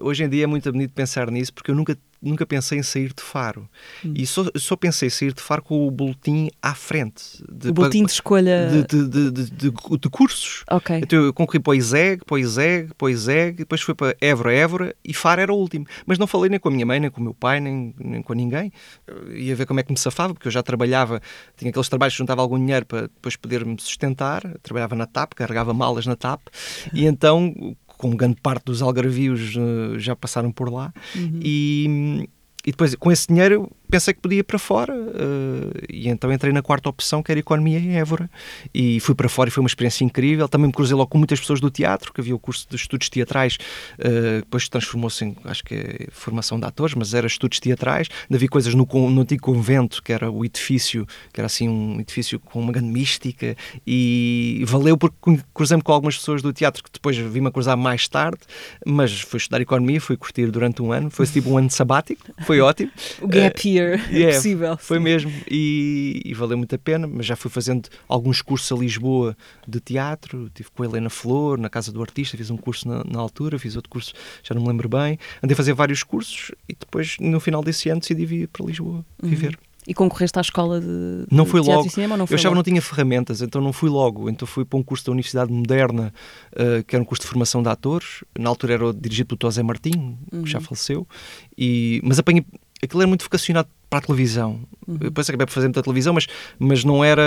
[0.00, 3.12] Hoje em dia é muito bonito pensar nisso porque eu nunca nunca pensei em sair
[3.12, 3.68] de Faro.
[4.04, 4.12] Hum.
[4.14, 7.42] E só, só pensei em sair de Faro com o boletim à frente.
[7.50, 8.68] De, o boletim de escolha...
[8.68, 10.64] De, de, de, de cursos.
[10.70, 10.96] Ok.
[10.96, 14.16] Então eu concorri para o ISEG, para o ISEG, para o ISEG, depois fui para
[14.20, 15.86] Évora, Évora, e Faro era o último.
[16.06, 18.22] Mas não falei nem com a minha mãe, nem com o meu pai, nem, nem
[18.22, 18.72] com ninguém.
[19.06, 21.20] Eu ia ver como é que me safava, porque eu já trabalhava,
[21.56, 24.42] tinha aqueles trabalhos que juntava algum dinheiro para depois poder me sustentar.
[24.62, 26.48] trabalhava na TAP, carregava malas na TAP,
[26.92, 27.54] e então
[28.00, 30.92] como grande parte dos algarvios uh, já passaram por lá.
[31.14, 31.38] Uhum.
[31.42, 32.28] E,
[32.64, 36.52] e depois, com esse dinheiro, pensei que podia ir para fora uh, e então entrei
[36.52, 38.30] na quarta opção, que era Economia em Évora.
[38.72, 40.48] E fui para fora e foi uma experiência incrível.
[40.48, 43.08] Também me cruzei logo com muitas pessoas do teatro, que havia o curso de estudos
[43.08, 43.58] teatrais,
[43.98, 48.08] uh, depois transformou-se em, acho que é formação de atores, mas era estudos teatrais.
[48.28, 52.00] Ainda vi coisas no, no antigo convento, que era o edifício, que era assim um
[52.00, 55.16] edifício com uma grande mística e valeu porque
[55.52, 58.40] cruzei-me com algumas pessoas do teatro que depois vi-me a cruzar mais tarde,
[58.86, 62.60] mas fui estudar Economia, fui curtir durante um ano, foi tipo um ano sabático, foi
[62.60, 62.90] ótimo.
[63.20, 64.76] O gap year year yeah, possível.
[64.76, 65.04] Foi sim.
[65.04, 69.36] mesmo e, e, valeu muito a pena, mas já fui fazendo alguns cursos a Lisboa
[69.66, 73.04] de teatro, tive com a Helena Flor, na Casa do Artista, fiz um curso na,
[73.04, 74.12] na altura, fiz outro curso,
[74.42, 75.18] já não me lembro bem.
[75.42, 79.04] Andei a fazer vários cursos e depois, no final desse ano, decidi vir para Lisboa
[79.22, 79.28] uhum.
[79.28, 79.58] viver.
[79.86, 81.88] E concorreste à escola de, não fui logo.
[81.88, 82.16] cinema?
[82.16, 84.28] Não eu achava que não tinha ferramentas, então não fui logo.
[84.28, 86.12] Então fui para um curso da Universidade Moderna,
[86.52, 88.22] uh, que era um curso de formação de atores.
[88.38, 90.42] Na altura era dirigido pelo José Martim, uhum.
[90.42, 90.64] que já uhum.
[90.64, 91.08] faleceu.
[91.56, 92.44] E, mas apanhei
[92.82, 94.60] aquilo era muito vocacionado para a televisão.
[94.86, 94.96] Uhum.
[94.96, 96.26] Depois acabei por fazer muita televisão, mas,
[96.58, 97.22] mas não era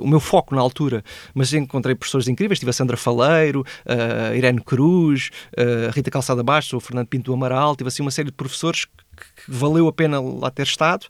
[0.00, 1.02] o meu foco na altura.
[1.34, 6.74] Mas encontrei professores incríveis, tive a Sandra Faleiro, a Irene Cruz, a Rita Calçada Bastos,
[6.74, 9.92] o Fernando Pinto do Amaral, tive assim uma série de professores que, que valeu a
[9.92, 11.06] pena lá ter estado.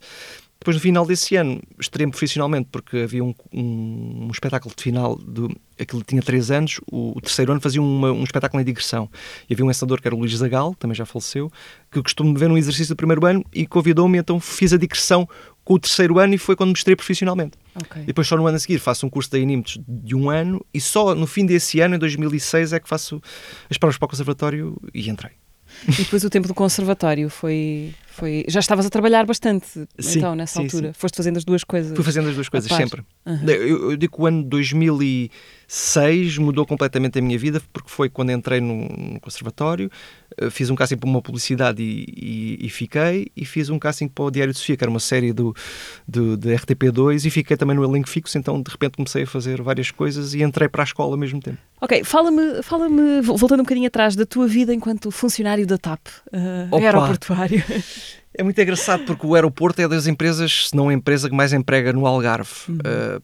[0.59, 5.15] Depois, no final desse ano, estreei profissionalmente, porque havia um, um, um, espetáculo de final,
[5.15, 9.09] do, aquele tinha 3 anos, o, o terceiro ano fazia uma, um espetáculo em digressão.
[9.49, 11.49] E havia um encenador que era o Luís Zagal, também já faleceu,
[11.89, 15.29] que costumo ver um exercício do primeiro ano e convidou-me, então fiz a digressão
[15.63, 17.57] com o terceiro ano e foi quando me estreiei profissionalmente.
[17.85, 18.01] Okay.
[18.01, 20.65] E depois só no ano a seguir faço um curso de Inimtos de um ano
[20.73, 23.21] e só no fim desse ano, em 2006, é que faço
[23.69, 25.31] as provas para o conservatório e entrei.
[25.87, 28.45] E depois o tempo do conservatório foi, foi.
[28.47, 29.67] Já estavas a trabalhar bastante,
[29.99, 30.87] sim, então, nessa sim, altura.
[30.87, 30.93] Sim.
[30.93, 31.95] Foste fazendo as duas coisas.
[31.95, 33.03] Fui fazendo as duas coisas, sempre.
[33.25, 33.45] Uhum.
[33.47, 34.43] Eu, eu, digo que o ano
[35.69, 39.89] 2006 mudou completamente a minha vida, porque foi quando entrei no, no conservatório,
[40.35, 44.07] eh, fiz um casting para uma publicidade e, e, e, fiquei, e fiz um casting
[44.07, 45.55] para o Diário de Sofia, que era uma série do,
[46.07, 49.61] do, de RTP2, e fiquei também no elenco fixo, então de repente comecei a fazer
[49.61, 51.59] várias coisas e entrei para a escola ao mesmo tempo.
[51.79, 55.99] Ok, fala-me, fala-me voltando um bocadinho atrás, da tua vida enquanto funcionário da TAP,
[56.33, 57.63] uh, aeroportuário.
[58.39, 61.51] É muito engraçado porque o aeroporto é das empresas, se não a empresa que mais
[61.51, 62.49] emprega no Algarve.
[62.69, 62.75] Uhum.
[62.77, 63.21] Uh,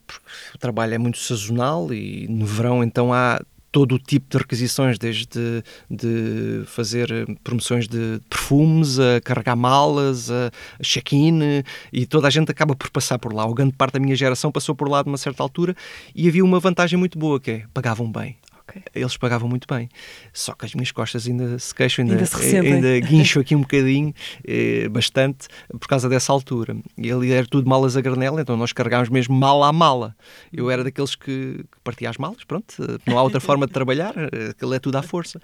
[0.54, 3.40] o trabalho é muito sazonal e no verão então há
[3.72, 7.08] todo o tipo de requisições, desde de fazer
[7.46, 10.52] promoções de perfumes, a carregar malas, a
[10.84, 13.46] check-in, e toda a gente acaba por passar por lá.
[13.46, 15.74] O grande parte da minha geração passou por lá de uma certa altura
[16.14, 18.36] e havia uma vantagem muito boa, que é pagavam bem.
[18.68, 18.82] Okay.
[18.96, 19.88] Eles pagavam muito bem.
[20.34, 23.62] Só que as minhas costas ainda se queixam, ainda, ainda, se ainda guincho aqui um
[23.62, 26.76] bocadinho, eh, bastante, por causa dessa altura.
[26.98, 30.16] E ali era tudo malas a granela, então nós carregámos mesmo mala a mala.
[30.52, 33.74] Eu era daqueles que, que partia as malas, pronto, eh, não há outra forma de
[33.74, 35.40] trabalhar, eh, aquilo é tudo à força.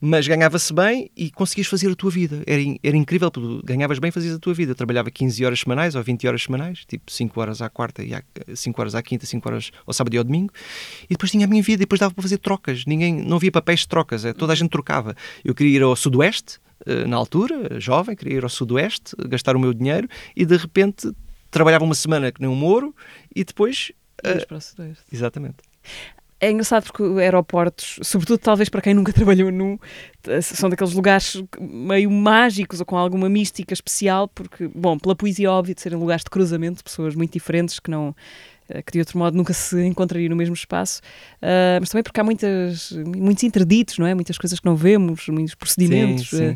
[0.00, 2.42] Mas ganhava-se bem e conseguias fazer a tua vida.
[2.46, 3.30] Era, era incrível,
[3.64, 4.72] ganhavas bem fazias a tua vida.
[4.72, 8.12] Eu trabalhava 15 horas semanais ou 20 horas semanais, tipo 5 horas à quarta e
[8.54, 10.52] 5 horas à quinta, 5 horas ao sábado e ao domingo.
[11.04, 13.36] E depois tinha a minha vida e depois dava para fazer trocas trocas, ninguém, não
[13.36, 15.14] havia papéis de trocas, é, toda a gente trocava.
[15.44, 19.58] Eu queria ir ao Sudoeste, eh, na altura, jovem, queria ir ao Sudoeste, gastar o
[19.58, 21.10] meu dinheiro e de repente
[21.50, 22.94] trabalhava uma semana que nem um moro
[23.34, 23.92] e depois.
[24.20, 25.04] Uh, para o Sudoeste.
[25.12, 25.56] Exatamente.
[26.38, 29.78] É engraçado porque aeroportos, sobretudo talvez para quem nunca trabalhou num,
[30.42, 35.74] são daqueles lugares meio mágicos ou com alguma mística especial, porque, bom, pela poesia óbvia
[35.74, 39.18] de serem lugares de cruzamento de pessoas muito diferentes que não eh, que de outro
[39.18, 41.00] modo nunca se encontraria no mesmo espaço,
[41.42, 44.14] uh, mas também porque há muitas, muitos interditos, não é?
[44.14, 46.30] Muitas coisas que não vemos, muitos procedimentos.
[46.30, 46.50] Sim, sim.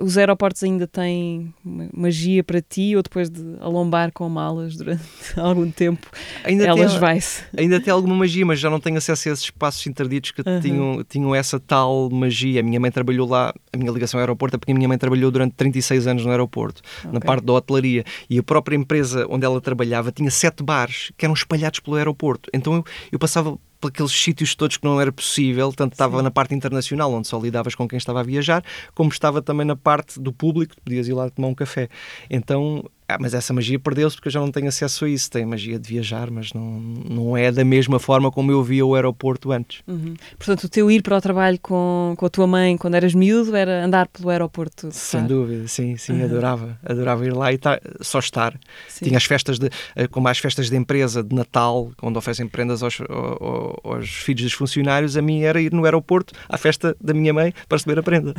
[0.00, 5.02] Uh, os aeroportos ainda têm magia para ti ou depois de alombar com malas durante
[5.36, 6.06] algum tempo,
[6.44, 7.42] ainda elas vai-se?
[7.56, 10.60] Ainda tem alguma magia, mas já não tenho acesso a esses espaços interditos que uhum.
[10.60, 12.60] tinham, tinham essa tal magia.
[12.60, 14.98] A minha mãe trabalhou lá, a minha ligação ao aeroporto é porque a minha mãe
[14.98, 17.12] trabalhou durante 36 anos no aeroporto, okay.
[17.12, 21.24] na parte da hotelaria, e a própria empresa onde ela trabalhava tinha sete bares, que
[21.24, 22.50] eram espalhados pelo aeroporto.
[22.52, 26.24] Então eu, eu passava por aqueles sítios todos que não era possível, tanto estava Sim.
[26.24, 29.76] na parte internacional, onde só lidavas com quem estava a viajar, como estava também na
[29.76, 31.88] parte do público, podias ir lá tomar um café.
[32.28, 35.30] Então ah, mas essa magia perdeu-se porque eu já não tenho acesso a isso.
[35.30, 38.96] Tenho magia de viajar, mas não, não é da mesma forma como eu via o
[38.96, 39.82] aeroporto antes.
[39.86, 40.14] Uhum.
[40.36, 43.54] Portanto, o teu ir para o trabalho com, com a tua mãe quando eras miúdo
[43.54, 44.88] era andar pelo aeroporto.
[44.90, 46.24] Sem dúvida, sim, sim, uhum.
[46.24, 46.78] adorava.
[46.84, 48.58] Adorava ir lá e tá, só estar.
[48.88, 49.04] Sim.
[49.04, 52.82] Tinha as festas, de, eh, como as festas de empresa de Natal, onde oferecem prendas
[52.82, 55.16] aos, aos, aos filhos dos funcionários.
[55.16, 58.34] A mim era ir no aeroporto à festa da minha mãe para receber a prenda.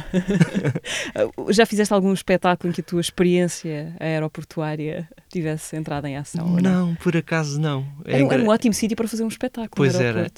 [1.52, 6.48] já fizeste algum espetáculo em que a tua experiência aeroportuária portuária tivesse entrado em ação?
[6.48, 6.96] Não, não?
[6.96, 7.86] por acaso não.
[8.04, 9.76] É era, um ótimo sítio para fazer um espetáculo.
[9.76, 10.32] Pois era.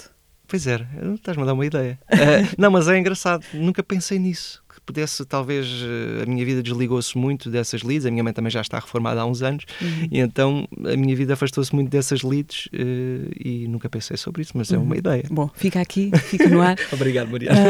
[0.45, 1.99] Pois era, estás-me a dar uma ideia.
[2.11, 2.17] uh,
[2.57, 4.63] não, mas é engraçado, nunca pensei nisso.
[4.67, 8.07] Que pudesse, talvez, uh, a minha vida desligou-se muito dessas leads.
[8.07, 10.07] A minha mãe também já está reformada há uns anos, uhum.
[10.11, 14.53] e então a minha vida afastou-se muito dessas leads uh, e nunca pensei sobre isso,
[14.55, 14.77] mas uhum.
[14.77, 14.99] é uma uhum.
[14.99, 15.23] ideia.
[15.29, 16.77] Bom, fica aqui, fica no ar.
[16.91, 17.61] Obrigado, Mariana.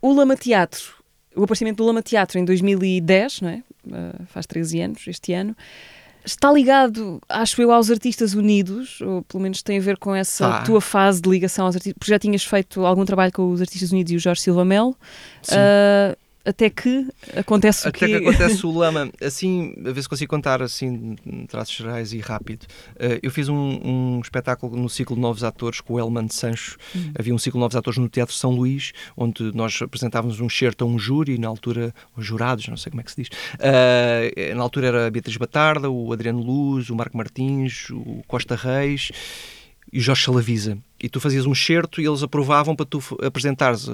[0.00, 0.94] o Lama Teatro,
[1.36, 3.62] o aparecimento do Lama Teatro em 2010, não é?
[3.86, 5.56] uh, faz 13 anos, este ano.
[6.24, 10.56] Está ligado, acho eu, aos Artistas Unidos, ou pelo menos tem a ver com essa
[10.56, 10.62] ah.
[10.62, 13.92] tua fase de ligação aos artistas, porque já tinhas feito algum trabalho com os Artistas
[13.92, 14.96] Unidos e o Jorge Silva Melo.
[15.48, 18.06] Uh, até que acontece até o que...
[18.06, 19.10] que acontece o lama.
[19.22, 21.16] Assim a ver se consigo contar assim
[21.48, 22.64] traços gerais e rápido.
[22.94, 26.76] Uh, eu fiz um, um, espetáculo no ciclo de novos atores com o Elman Sancho.
[26.94, 27.12] Uhum.
[27.18, 30.84] havia um ciclo de novos atores no Teatro São Luís onde nós apresentávamos um certo
[30.84, 33.28] a um júri na altura os jurados não sei como é que se diz.
[33.54, 38.54] Uh, na altura era a Beatriz Batarda o Adriano Luz o Marco Martins o Costa
[38.54, 39.10] Reis
[39.92, 40.76] e o Jorge Salavisa.
[41.00, 43.92] E tu fazias um certo e eles aprovavam para tu apresentares uh,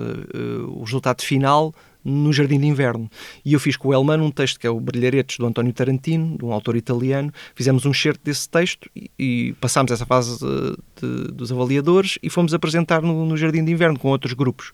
[0.69, 3.11] o resultado final no Jardim de Inverno.
[3.45, 6.37] E eu fiz com o Elman um texto que é o Brilharetes do António Tarantino,
[6.39, 7.33] de um autor italiano.
[7.55, 12.31] Fizemos um certo desse texto e, e passámos essa fase de, de, dos avaliadores e
[12.31, 14.73] fomos apresentar no, no, Jardim de Inverno com outros grupos.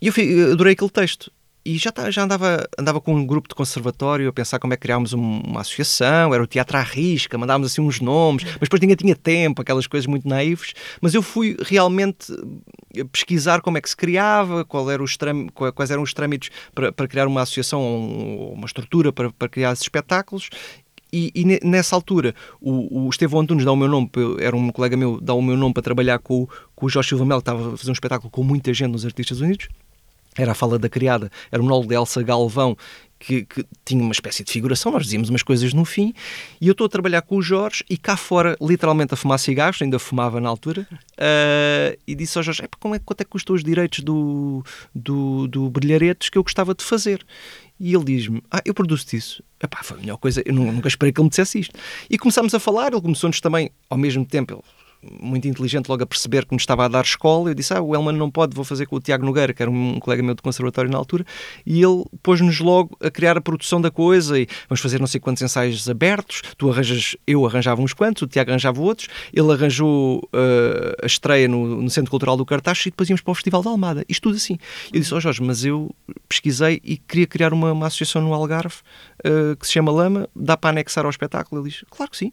[0.00, 1.30] E eu, eu adorei aquele texto
[1.64, 4.76] e já, tá, já andava, andava com um grupo de conservatório a pensar como é
[4.76, 8.60] que criámos uma, uma associação, era o teatro à risca, mandávamos assim uns nomes, mas
[8.62, 10.72] depois ninguém tinha tempo, aquelas coisas muito naivas.
[11.00, 12.32] Mas eu fui realmente
[12.96, 15.16] eh, pesquisar como é que se criava, qual era os
[15.74, 19.72] quais eram os trâmites para, para criar uma associação ou uma estrutura para, para criar
[19.72, 20.48] esses espetáculos.
[21.12, 24.96] E, e, nessa altura o, o Estevão Antunes dá o meu nome, era um colega
[24.96, 27.74] meu, dá o meu nome para trabalhar com, com o Jorge Silva Melo, que estava
[27.74, 29.68] a fazer um espetáculo com muita gente nos Artistas Unidos
[30.42, 32.76] era a fala da criada, era o monólogo de Elsa Galvão,
[33.18, 36.14] que, que, tinha uma espécie de figuração, nós dizíamos umas coisas no fim,
[36.60, 39.82] e eu estou a trabalhar com o Jorge e cá fora, literalmente a fumar cigarros,
[39.82, 43.56] ainda fumava na altura, uh, e disse ao Jorge: como é, quanto é que custam
[43.56, 47.24] os direitos do, do, do Brilharetes que eu gostava de fazer?
[47.80, 49.42] E ele diz-me: Ah, eu produzo isso.
[49.62, 51.74] Epá, foi a melhor coisa, eu nunca esperei que ele me dissesse isto.
[52.10, 54.62] E começámos a falar, ele começou-nos também, ao mesmo tempo, ele
[55.02, 57.50] muito inteligente logo a perceber que nos estava a dar escola.
[57.50, 59.70] Eu disse: Ah, o Elman não pode, vou fazer com o Tiago Nogueira, que era
[59.70, 61.24] um colega meu de conservatório na altura.
[61.64, 64.38] E ele pôs-nos logo a criar a produção da coisa.
[64.38, 66.42] E vamos fazer não sei quantos ensaios abertos.
[66.56, 69.08] Tu arranjas, eu arranjava uns quantos, o Tiago arranjava outros.
[69.32, 73.32] Ele arranjou uh, a estreia no, no, Centro Cultural do Cartacho e depois íamos para
[73.32, 74.04] o Festival da Almada.
[74.08, 74.58] Isto tudo assim.
[74.92, 75.94] Eu disse: Ó oh, Jorge, mas eu
[76.28, 78.76] pesquisei e queria criar uma, uma associação no Algarve
[79.24, 80.28] uh, que se chama Lama.
[80.34, 81.62] Dá para anexar ao espetáculo?
[81.62, 82.32] Ele diz: Claro que sim.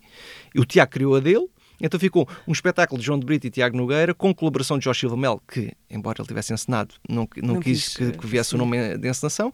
[0.53, 1.47] E o Tiago criou a dele
[1.79, 5.01] então ficou um espetáculo de João de Brito e Tiago Nogueira, com colaboração de Jorge
[5.01, 8.55] Silva Mel, que, embora ele tivesse encenado, não, não, não quis, que, que viesse sim.
[8.55, 9.51] o nome de encenação.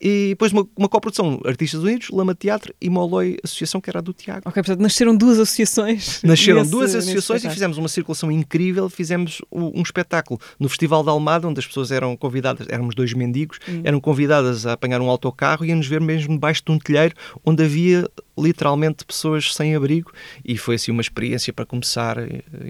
[0.00, 4.02] E depois uma, uma coprodução Artistas Unidos, Lama Teatro e Moloi Associação, que era a
[4.02, 4.42] do Tiago.
[4.44, 6.22] Ok, portanto, nasceram duas associações.
[6.28, 8.88] Nasceram nesse, duas associações e fizemos uma circulação incrível.
[8.88, 13.58] Fizemos um espetáculo no Festival da Almada, onde as pessoas eram convidadas, éramos dois mendigos,
[13.68, 13.80] hum.
[13.84, 17.14] eram convidadas a apanhar um autocarro e a nos ver mesmo debaixo de um telheiro
[17.44, 20.12] onde havia literalmente pessoas sem abrigo
[20.44, 22.18] e foi assim uma experiência para começar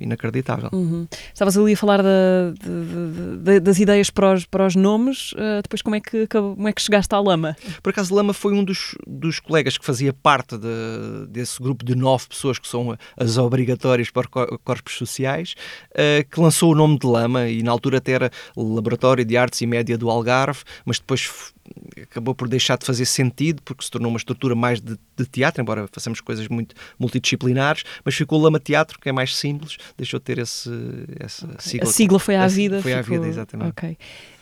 [0.00, 0.70] inacreditável.
[0.72, 1.06] Uhum.
[1.30, 5.94] Estavas ali a falar da, das ideias para os, para os nomes, uh, depois como
[5.94, 7.54] é, que, como é que chegaste à Lama?
[7.82, 11.94] Por acaso, Lama foi um dos, dos colegas que fazia parte de, desse grupo de
[11.94, 15.54] nove pessoas que são as obrigatórias para corpos sociais,
[15.90, 19.60] uh, que lançou o nome de Lama e na altura até era Laboratório de Artes
[19.60, 21.52] e Média do Algarve, mas depois
[22.02, 25.62] acabou por deixar de fazer sentido porque se tornou uma estrutura mais de, de, teatro,
[25.62, 30.24] embora façamos coisas muito multidisciplinares, mas ficou Lama Teatro, que é mais simples, deixou de
[30.24, 30.70] ter esse,
[31.18, 31.58] essa okay.
[31.60, 31.88] sigla.
[31.88, 32.82] A sigla foi à vida.
[32.82, 33.16] Foi ficou...
[33.16, 33.68] à vida, exatamente.
[33.70, 33.98] Ok.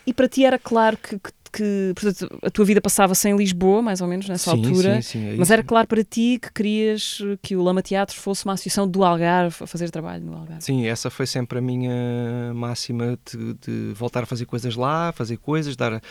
[0.07, 3.81] E para ti era claro que, que que portanto, a tua vida passava-se em Lisboa,
[3.81, 5.01] mais ou menos, nessa sim, altura.
[5.01, 8.45] Sim, sim, é mas era claro para ti que querias que o Lama Teatro fosse
[8.45, 10.63] uma associação do Algarve, a fazer trabalho no Algarve.
[10.63, 15.39] Sim, essa foi sempre a minha máxima de, de voltar a fazer coisas lá, fazer
[15.39, 16.03] coisas, dar,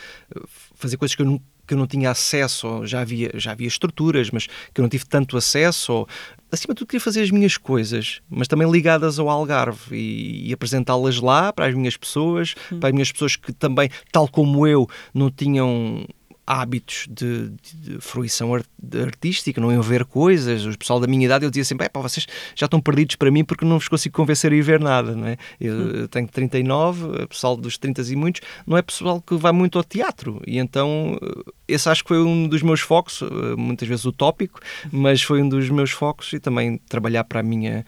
[0.74, 4.30] fazer coisas que eu não que eu não tinha acesso, já havia, já havia estruturas,
[4.30, 5.92] mas que eu não tive tanto acesso.
[5.92, 6.08] Ou,
[6.50, 10.52] acima de tudo, queria fazer as minhas coisas, mas também ligadas ao Algarve e, e
[10.52, 12.78] apresentá-las lá para as minhas pessoas, hum.
[12.78, 16.06] para as minhas pessoas que também, tal como eu, não tinham
[16.46, 20.64] hábitos de, de, de fruição art, de artística, não iam ver coisas.
[20.64, 23.44] O pessoal da minha idade eu dizia sempre: pá, vocês já estão perdidos para mim
[23.44, 25.14] porque não vos consigo convencer a ir ver nada.
[25.14, 25.36] Não é?
[25.60, 26.06] Eu, hum.
[26.08, 29.84] tenho 39, o pessoal dos 30 e muitos não é pessoal que vai muito ao
[29.84, 30.40] teatro.
[30.46, 31.18] E então,
[31.66, 33.22] esse acho que foi um dos meus focos,
[33.56, 34.60] muitas vezes utópico,
[34.92, 37.84] mas foi um dos meus focos e também trabalhar para a minha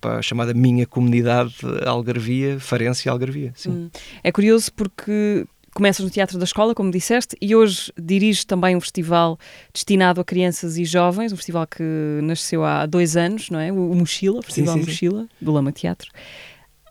[0.00, 3.52] para a chamada minha comunidade Algarvia, Farense e Algarvia.
[3.56, 3.70] Sim.
[3.70, 3.90] Hum.
[4.22, 8.80] É curioso porque começas no Teatro da Escola, como disseste, e hoje diriges também um
[8.80, 9.38] festival
[9.74, 11.82] destinado a crianças e jovens, um festival que
[12.22, 13.70] nasceu há dois anos, não é?
[13.70, 15.28] O Mochila, o Festival sim, sim, Mochila, sim.
[15.44, 16.10] do Lama Teatro.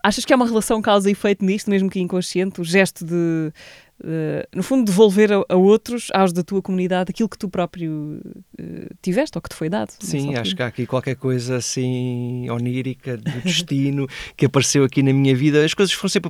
[0.04, 3.52] Achas que há uma relação causa e efeito nisto, mesmo que inconsciente, o gesto de
[3.98, 8.20] Uh, no fundo, devolver a, a, outros, aos da tua comunidade, aquilo que tu próprio
[8.60, 9.94] uh, tiveste ou que te foi dado.
[10.02, 15.14] Sim, acho que há aqui qualquer coisa assim onírica do destino que apareceu aqui na
[15.14, 15.64] minha vida.
[15.64, 16.30] As coisas foram sempre.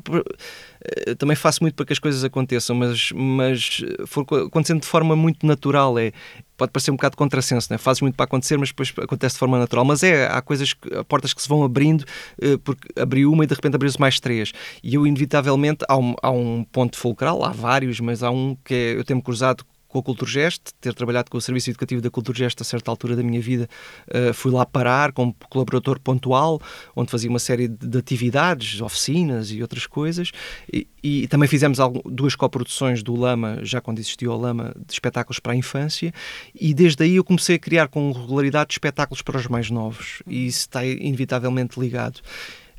[1.08, 5.16] Uh, também faço muito para que as coisas aconteçam, mas, mas foram acontecendo de forma
[5.16, 5.98] muito natural.
[5.98, 6.12] É,
[6.58, 7.78] pode parecer um bocado contrassenso, né?
[7.78, 9.86] fazes muito para acontecer, mas depois acontece de forma natural.
[9.86, 12.02] Mas é, há coisas, há portas que se vão abrindo,
[12.42, 14.52] uh, porque abriu uma e de repente abriu-se mais três.
[14.84, 18.74] E eu, inevitavelmente, há um, há um ponto fulcral, há vários, mas há um que
[18.74, 19.66] é, eu tenho-me cruzado
[19.96, 23.24] com a Culturgest, ter trabalhado com o Serviço Educativo da Culturgest a certa altura da
[23.24, 23.70] minha vida,
[24.10, 26.62] uh, fui lá parar como colaborador pontual,
[26.96, 30.32] onde fazia uma série de, de atividades, oficinas e outras coisas,
[30.72, 35.40] e, e também fizemos duas coproduções do Lama, já quando existiu o Lama, de espetáculos
[35.40, 36.14] para a infância,
[36.54, 40.48] e desde aí eu comecei a criar com regularidade espetáculos para os mais novos, e
[40.48, 42.20] isso está inevitavelmente ligado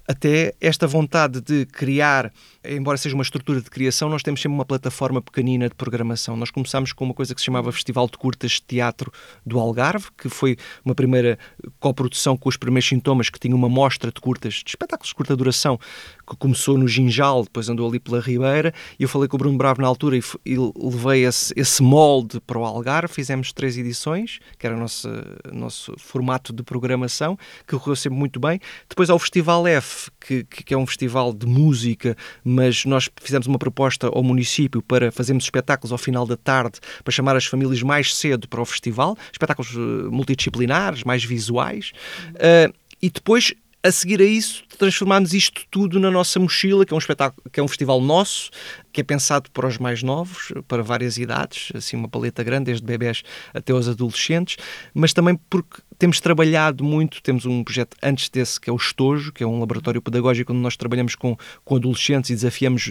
[0.08, 2.32] até esta vontade de criar,
[2.64, 6.36] embora seja uma estrutura de criação, nós temos sempre uma plataforma pequenina de programação.
[6.36, 9.12] Nós começamos com uma coisa que se chamava Festival de Curtas de Teatro
[9.44, 11.38] do Algarve, que foi uma primeira
[11.80, 15.36] coprodução com os primeiros sintomas, que tinha uma mostra de curtas, de espetáculos de curta
[15.36, 15.78] duração,
[16.26, 19.56] que começou no Ginjal, depois andou ali pela Ribeira, e eu falei com o Bruno
[19.56, 24.40] Bravo na altura e, e levei esse, esse, molde para o Algarve, fizemos três edições,
[24.58, 25.08] que era o nosso,
[25.52, 28.58] nosso formato de programação, que correu sempre muito bem.
[28.88, 33.58] Depois ao Festival F, que, que é um festival de música, mas nós fizemos uma
[33.58, 38.14] proposta ao município para fazermos espetáculos ao final da tarde, para chamar as famílias mais
[38.14, 41.92] cedo para o festival, espetáculos eh, multidisciplinares, mais visuais.
[42.34, 43.54] Uh, e depois
[43.86, 47.60] a seguir a isso, transformámos isto tudo na nossa mochila, que é um espetáculo, que
[47.60, 48.50] é um festival nosso,
[48.96, 52.86] que é pensado para os mais novos, para várias idades, assim uma paleta grande, desde
[52.86, 54.56] bebés até os adolescentes,
[54.94, 59.32] mas também porque temos trabalhado muito, temos um projeto antes desse que é o Estojo,
[59.32, 62.90] que é um laboratório pedagógico onde nós trabalhamos com, com adolescentes e desafiamos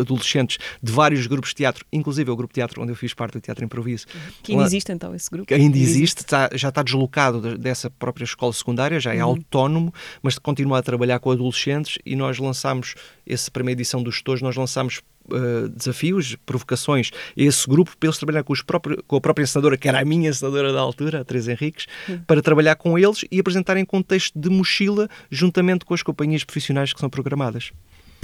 [0.00, 3.34] adolescentes de vários grupos de teatro, inclusive o grupo de teatro onde eu fiz parte
[3.34, 4.06] do Teatro Improviso.
[4.42, 5.46] Que ainda existe então esse grupo?
[5.46, 9.30] Que ainda existe, está, já está deslocado dessa própria escola secundária, já é uhum.
[9.30, 14.44] autónomo, mas continua a trabalhar com adolescentes e nós lançámos, essa primeira edição do Estojo,
[14.44, 19.16] nós lançámos Uh, desafios, provocações a esse grupo para eles trabalhar com, os próprios, com
[19.16, 21.86] a própria senadora, que era a minha senadora da altura, a Teresa Henriques,
[22.26, 27.00] para trabalhar com eles e apresentarem contexto de mochila juntamente com as companhias profissionais que
[27.00, 27.72] são programadas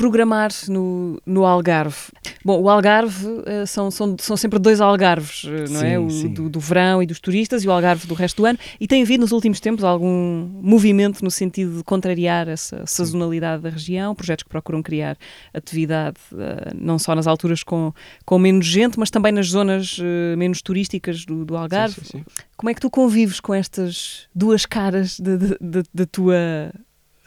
[0.00, 2.06] programar no, no Algarve.
[2.42, 5.84] Bom, o Algarve uh, são, são, são sempre dois Algarves, uh, não é?
[5.84, 5.98] sim, é?
[5.98, 6.28] O sim.
[6.32, 8.58] do, do, verão e dos turistas e o Algarve do resto do ano.
[8.80, 13.68] E tem havido nos últimos tempos algum movimento no sentido de contrariar essa sazonalidade da
[13.68, 15.18] região, projetos que procuram criar
[15.52, 17.92] atividade uh, não só nas alturas com,
[18.24, 19.98] com menos gente, mas também nas zonas
[20.38, 22.00] menos turísticas do, do Algarve.
[22.04, 22.24] Sim,
[22.56, 26.72] Como é que tu convives com estas duas caras da tua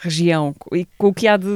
[0.03, 1.47] região e com o que há de,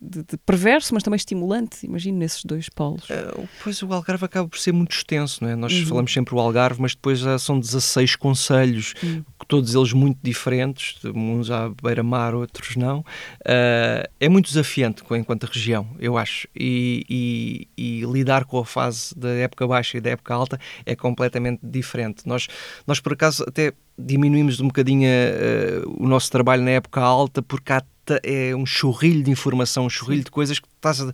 [0.00, 3.04] de, de, perverso, mas também estimulante, imagino, nesses dois polos.
[3.08, 5.56] Uh, pois o Algarve acaba por ser muito extenso, não é?
[5.56, 5.86] Nós uhum.
[5.86, 9.22] falamos sempre o Algarve, mas depois são 16 conselhos, uhum.
[9.46, 13.00] todos eles muito diferentes, uns à beira-mar, outros não.
[13.00, 19.14] Uh, é muito desafiante enquanto região, eu acho, e, e, e, lidar com a fase
[19.16, 22.26] da época baixa e da época alta é completamente diferente.
[22.26, 22.48] Nós,
[22.86, 27.72] nós por acaso, até diminuímos um bocadinho uh, o nosso trabalho na época alta porque
[27.72, 27.82] há
[28.22, 31.10] é um chorrilho de informação, um chorrilho de coisas que estás a,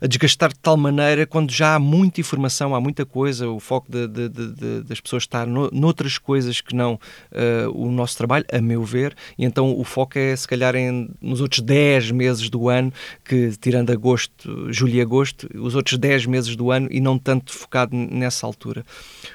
[0.00, 3.90] a, desgastar de tal maneira quando já há muita informação, há muita coisa, o foco
[3.90, 8.44] de, de, de, das pessoas está no, noutras coisas que não uh, o nosso trabalho,
[8.52, 12.48] a meu ver, e então o foco é se calhar em, nos outros 10 meses
[12.48, 12.92] do ano,
[13.24, 17.52] que tirando agosto, julho e agosto, os outros 10 meses do ano e não tanto
[17.52, 18.84] focado nessa altura.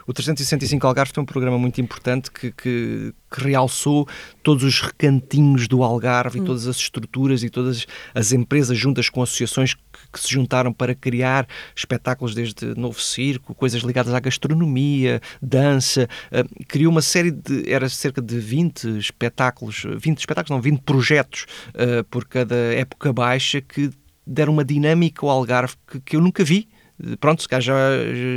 [0.07, 4.07] O 365 Algarve tem um programa muito importante que, que, que realçou
[4.41, 6.43] todos os recantinhos do Algarve hum.
[6.43, 10.71] e todas as estruturas e todas as empresas juntas com associações que, que, se juntaram
[10.71, 17.31] para criar espetáculos desde novo circo, coisas ligadas à gastronomia, dança, uh, criou uma série
[17.31, 23.11] de, era cerca de 20 espetáculos, 20 espetáculos, não, 20 projetos uh, por cada época
[23.11, 23.89] baixa que
[24.25, 26.67] deram uma dinâmica ao Algarve que, que eu nunca vi
[27.19, 27.75] pronto, se já,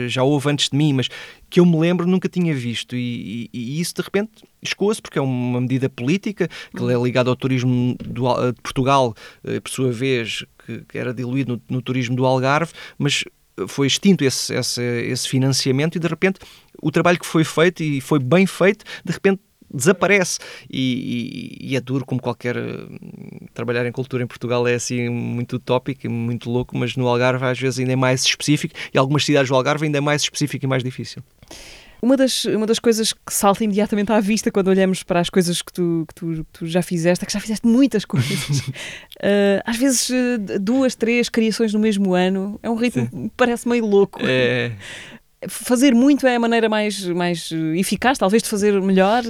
[0.09, 1.09] já houve antes de mim, mas
[1.49, 2.97] que eu me lembro nunca tinha visto.
[2.97, 4.31] E, e, e isso de repente
[4.63, 9.15] escoa-se porque é uma medida política que é ligada ao turismo do, de Portugal,
[9.45, 13.25] eh, por sua vez, que, que era diluído no, no, turismo do Algarve, mas
[13.67, 16.39] foi extinto esse, esse, esse financiamento e de repente
[16.81, 19.41] o trabalho que foi feito e foi bem feito, de repente
[19.73, 20.39] desaparece
[20.71, 22.57] e, e, e, é duro como qualquer
[23.53, 27.59] trabalhar em cultura em Portugal é assim muito utópico muito louco, mas no Algarve às
[27.59, 30.69] vezes ainda é mais específico e algumas cidades do Algarve ainda é mais específico e
[30.69, 31.23] mais difícil.
[32.01, 35.61] Uma das, uma das coisas que salta imediatamente à vista quando olhamos para as coisas
[35.61, 38.61] que tu, que tu, que tu já fizeste é que já fizeste muitas coisas.
[38.61, 40.11] uh, às vezes,
[40.61, 44.21] duas, três criações no mesmo ano é um ritmo que parece meio louco.
[44.23, 44.73] É
[45.47, 49.23] fazer muito é a maneira mais, mais eficaz, talvez, de fazer melhor?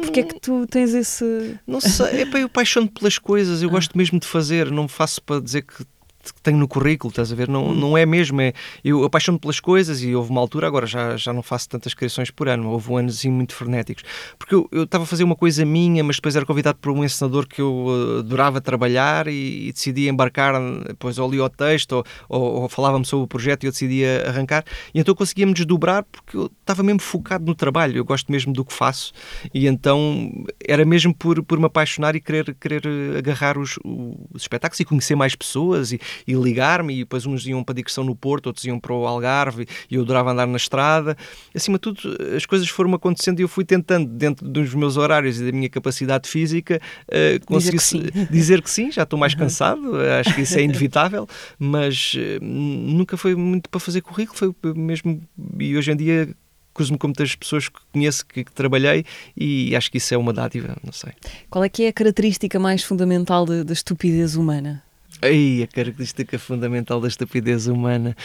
[0.00, 1.58] Porque é que tu tens esse.
[1.66, 3.72] Não sei, é para eu apaixono pelas coisas, eu ah.
[3.72, 5.84] gosto mesmo de fazer, não faço para dizer que
[6.30, 7.48] que tenho no currículo, estás a ver?
[7.48, 7.74] Não, hum.
[7.74, 8.40] não é mesmo.
[8.40, 8.52] É,
[8.84, 12.30] eu apaixono pelas coisas e houve uma altura, agora já, já não faço tantas criações
[12.30, 14.04] por ano, houve anos assim muito frenéticos.
[14.38, 17.46] Porque eu, estava a fazer uma coisa minha, mas depois era convidado por um encenador
[17.46, 20.54] que eu uh, adorava trabalhar e, e decidi embarcar,
[20.86, 24.24] depois ou li o texto ou, ou, ou falava-me sobre o projeto e eu decidia
[24.28, 24.64] arrancar.
[24.94, 28.64] E então conseguia-me desdobrar porque eu estava mesmo focado no trabalho, eu gosto mesmo do
[28.64, 29.12] que faço
[29.52, 32.82] e então era mesmo por, por me apaixonar e querer, querer
[33.16, 37.62] agarrar os, os espetáculos e conhecer mais pessoas e, e ligar-me, e depois uns iam
[37.62, 40.56] para a digressão no Porto, outros iam para o Algarve, e eu adorava andar na
[40.56, 41.16] estrada.
[41.54, 42.00] Acima de tudo,
[42.36, 45.68] as coisas foram acontecendo e eu fui tentando, dentro dos meus horários e da minha
[45.68, 50.42] capacidade física, uh, conseguir dizer que, dizer que sim, já estou mais cansado, acho que
[50.42, 55.20] isso é inevitável, mas uh, nunca foi muito para fazer currículo, foi mesmo,
[55.58, 56.34] e hoje em dia
[56.72, 59.04] cruzo-me com muitas pessoas que conheço, que, que, trabalhei
[59.36, 61.12] e acho que isso é uma dádiva, não sei.
[61.50, 64.82] Qual é que é a característica mais fundamental da estupidez humana?
[65.22, 68.16] Aí, a característica fundamental da estupidez humana.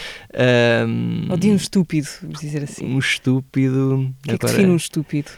[0.86, 2.84] Um, Ou de um estúpido, vamos dizer assim.
[2.84, 4.12] Um estúpido.
[4.20, 5.30] O que é que define um estúpido?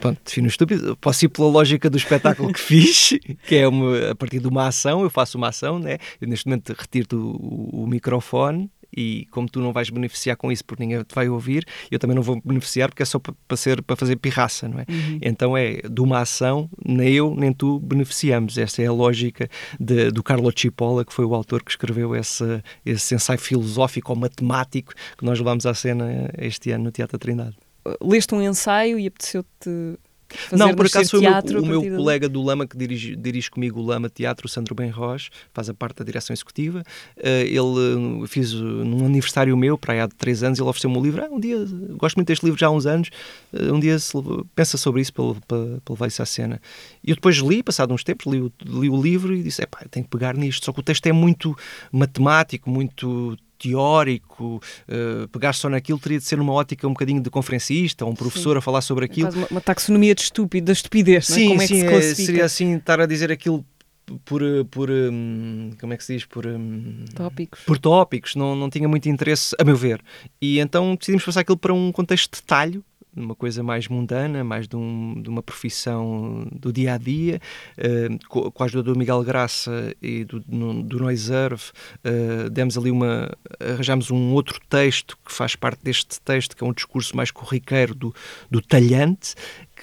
[0.00, 0.96] Pronto, define um estúpido.
[0.96, 3.10] Posso ir pela lógica do espetáculo que fiz,
[3.46, 5.98] que é uma, a partir de uma ação, eu faço uma ação, né?
[6.20, 10.64] eu neste momento retiro o, o microfone e como tu não vais beneficiar com isso
[10.64, 13.82] porque ninguém te vai ouvir, eu também não vou beneficiar porque é só para, ser,
[13.82, 14.86] para fazer pirraça, não é?
[14.88, 15.18] Uhum.
[15.22, 18.58] Então é de uma ação, nem eu nem tu beneficiamos.
[18.58, 22.62] Esta é a lógica de, do Carlo Cipolla, que foi o autor que escreveu esse,
[22.84, 27.56] esse ensaio filosófico ou matemático que nós levámos à cena este ano no Teatro Trindade.
[28.00, 29.98] Leste um ensaio e apeteceu-te
[30.52, 33.80] não, por acaso foi o meu, o meu colega do Lama que dirige, dirige comigo
[33.80, 36.82] o Lama Teatro, o Sandro Benroz, faz a parte da direção executiva.
[37.16, 40.96] Uh, ele uh, fiz uh, num aniversário meu, para aí há três anos, ele ofereceu-me
[40.96, 41.22] um livro.
[41.22, 41.56] Ah, um dia,
[41.96, 43.10] gosto muito deste livro já há uns anos,
[43.52, 44.12] um dia se,
[44.54, 46.60] pensa sobre isso para, para, para levar isso à cena.
[47.02, 49.84] E eu depois li, passado uns tempos, li, li o livro e disse: é pá,
[49.90, 50.64] tenho que pegar nisto.
[50.64, 51.56] Só que o texto é muito
[51.92, 57.30] matemático, muito teórico, uh, pegar só naquilo teria de ser numa ótica um bocadinho de
[57.30, 58.58] conferencista, um professor sim.
[58.58, 59.30] a falar sobre aquilo.
[59.30, 61.66] Uma, uma, taxonomia de estúpido, da estupidez, sim, não é?
[61.66, 63.64] Como sim, é que se é, seria assim estar a dizer aquilo
[64.24, 66.24] por, por um, como é que se diz?
[66.26, 66.44] Por
[67.14, 67.60] tópicos.
[67.64, 70.00] Por tópicos, não, não tinha muito interesse, a meu ver.
[70.40, 72.84] E então decidimos passar aquilo para um contexto de talho,
[73.16, 77.40] uma coisa mais mundana, mais de, um, de uma profissão do dia a dia,
[77.78, 81.70] uh, com, com, a ajuda do Miguel Graça e do, do Noiserve,
[82.04, 83.30] uh, demos ali uma.
[83.60, 87.94] arranjamos um outro texto que faz parte deste texto, que é um discurso mais corriqueiro
[87.94, 88.14] do,
[88.50, 89.34] do talhante,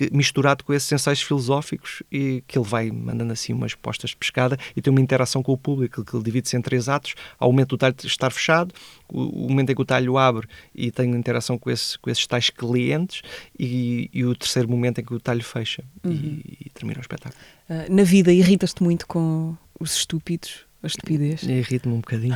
[0.02, 4.16] que, misturado com esses ensaios filosóficos e que ele vai mandando assim umas postas de
[4.16, 7.52] pescada e tem uma interação com o público, que ele divide-se em três atos, ao
[7.52, 8.74] momento do talho estar fechado,
[9.08, 12.26] o, o, momento em que o talho abre e tem interação com, esse, com esses
[12.26, 13.22] tais clientes
[13.60, 16.12] e, e, o terceiro momento em que o talho fecha uhum.
[16.12, 17.40] e, e, termina o espetáculo.
[17.70, 20.66] Uh, na vida, irritas-te muito com os estúpidos?
[20.84, 21.44] A estupidez.
[21.44, 22.36] Irrita-me um bocadinho.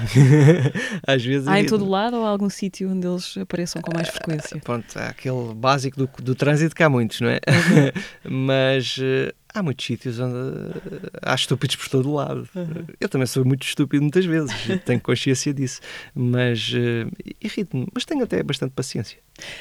[1.06, 1.48] Às vezes.
[1.48, 4.60] Há em todo lado ou há algum sítio onde eles apareçam com mais frequência?
[4.60, 7.40] Pronto, há aquele básico do, do trânsito que há muitos, não é?
[7.48, 8.46] Uhum.
[8.46, 10.82] Mas uh, há muitos sítios onde uh,
[11.24, 12.48] há estúpidos por todo lado.
[12.54, 12.86] Uhum.
[13.00, 14.54] Eu também sou muito estúpido muitas vezes,
[14.86, 15.82] tenho consciência disso.
[16.14, 19.18] Mas uh, irrita-me, mas tenho até bastante paciência.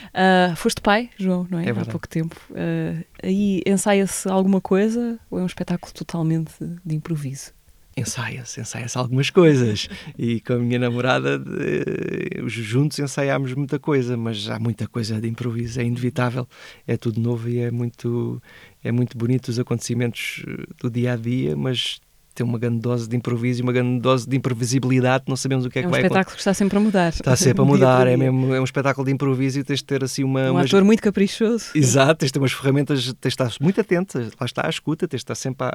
[0.09, 1.65] Uh, foste pai, João, não é?
[1.67, 2.39] é Há pouco tempo.
[2.51, 6.53] Uh, aí ensaia-se alguma coisa ou é um espetáculo totalmente
[6.85, 7.53] de improviso?
[7.97, 9.89] Ensaia-se, ensaia-se algumas coisas.
[10.19, 15.29] E com a minha namorada, de, juntos ensaiámos muita coisa, mas há muita coisa de
[15.29, 16.49] improviso, é inevitável,
[16.87, 18.43] é tudo novo e é muito,
[18.83, 20.45] é muito bonito os acontecimentos
[20.81, 22.01] do dia a dia, mas
[22.35, 25.71] tem uma grande dose de improviso e uma grande dose de imprevisibilidade, não sabemos o
[25.71, 26.15] que é, é que vai acontecer.
[26.15, 27.09] É um espetáculo que está sempre a mudar.
[27.11, 30.03] Está sempre a mudar, é mesmo é um espetáculo de improviso e tens de ter
[30.03, 30.51] assim uma...
[30.51, 31.67] Um ator muito caprichoso.
[31.75, 35.07] Exato, tens de ter umas ferramentas, tens de estar muito atento, lá está a escuta,
[35.07, 35.73] tens de estar sempre a,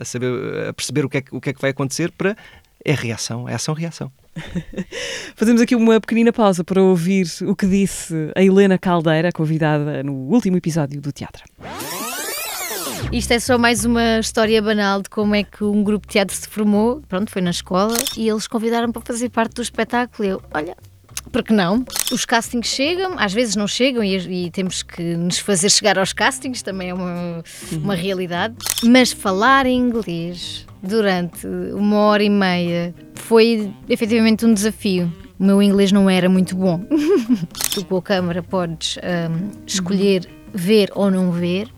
[0.00, 2.36] a saber, a perceber o que, é, o que é que vai acontecer para...
[2.86, 4.12] É reação, é ação-reação.
[5.34, 10.12] Fazemos aqui uma pequenina pausa para ouvir o que disse a Helena Caldeira, convidada no
[10.12, 11.44] último episódio do teatro.
[13.12, 16.36] Isto é só mais uma história banal de como é que um grupo de teatro
[16.36, 17.02] se formou.
[17.08, 20.28] Pronto, foi na escola e eles convidaram para fazer parte do espetáculo.
[20.28, 20.76] Eu, olha,
[21.30, 21.84] porque não?
[22.12, 26.12] Os castings chegam, às vezes não chegam e, e, temos que nos fazer chegar aos
[26.12, 27.42] castings, também é uma,
[27.72, 28.54] uma realidade.
[28.82, 35.12] Mas falar inglês durante uma hora e meia foi efetivamente um desafio.
[35.38, 36.80] O meu inglês não era muito bom.
[37.74, 41.68] tu com a câmara podes um, escolher ver ou não ver.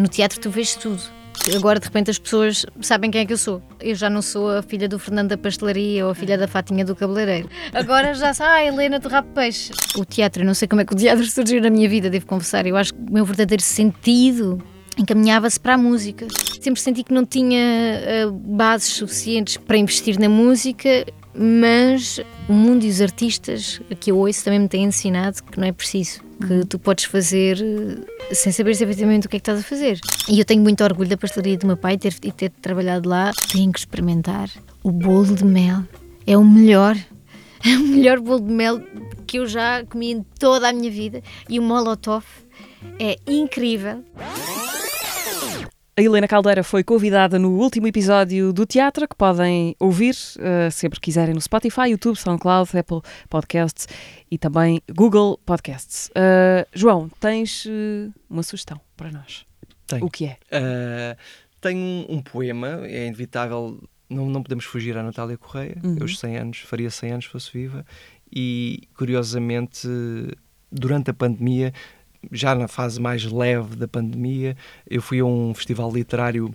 [0.00, 0.98] No teatro tu vês tudo.
[1.54, 3.62] Agora de repente as pessoas sabem quem é que eu sou.
[3.78, 6.86] Eu já não sou a filha do Fernando da Pastelaria ou a filha da Fatinha
[6.86, 7.50] do Cabeleireiro.
[7.74, 9.72] Agora já sei, ah, Helena do Rabo Peixe.
[9.94, 12.24] O teatro, eu não sei como é que o teatro surgiu na minha vida, devo
[12.24, 12.66] confessar.
[12.66, 14.58] Eu acho que o meu verdadeiro sentido
[14.96, 16.26] encaminhava-se para a música.
[16.62, 21.04] Sempre senti que não tinha uh, bases suficientes para investir na música,
[21.34, 25.66] mas o mundo e os artistas que eu ouço também me têm ensinado que não
[25.66, 29.60] é preciso que tu podes fazer eh, sem saber efetivamente o que é que estás
[29.60, 30.00] a fazer.
[30.28, 33.32] E eu tenho muito orgulho da pastelaria do meu pai e ter, ter trabalhado lá.
[33.52, 34.48] Tenho que experimentar.
[34.82, 35.82] O bolo de mel
[36.26, 36.96] é o melhor.
[37.62, 38.82] É o melhor bolo de mel
[39.26, 41.22] que eu já comi em toda a minha vida.
[41.46, 42.24] E o molotov
[42.98, 44.02] é incrível.
[46.00, 50.98] A Helena Caldeira foi convidada no último episódio do teatro, que podem ouvir uh, sempre
[50.98, 53.86] quiserem no Spotify, YouTube, SoundCloud, Apple Podcasts
[54.30, 56.08] e também Google Podcasts.
[56.16, 59.44] Uh, João, tens uh, uma sugestão para nós?
[59.86, 60.06] Tenho.
[60.06, 60.38] O que é?
[61.60, 63.78] tenho um, poema, é inevitável,
[64.08, 65.98] não, não podemos fugir à Natália Correia, uhum.
[66.00, 67.84] eu, os 100 anos, faria 100 anos fosse viva,
[68.32, 69.86] e curiosamente,
[70.72, 71.74] durante a pandemia,
[72.30, 74.56] já na fase mais leve da pandemia,
[74.88, 76.52] eu fui a um festival literário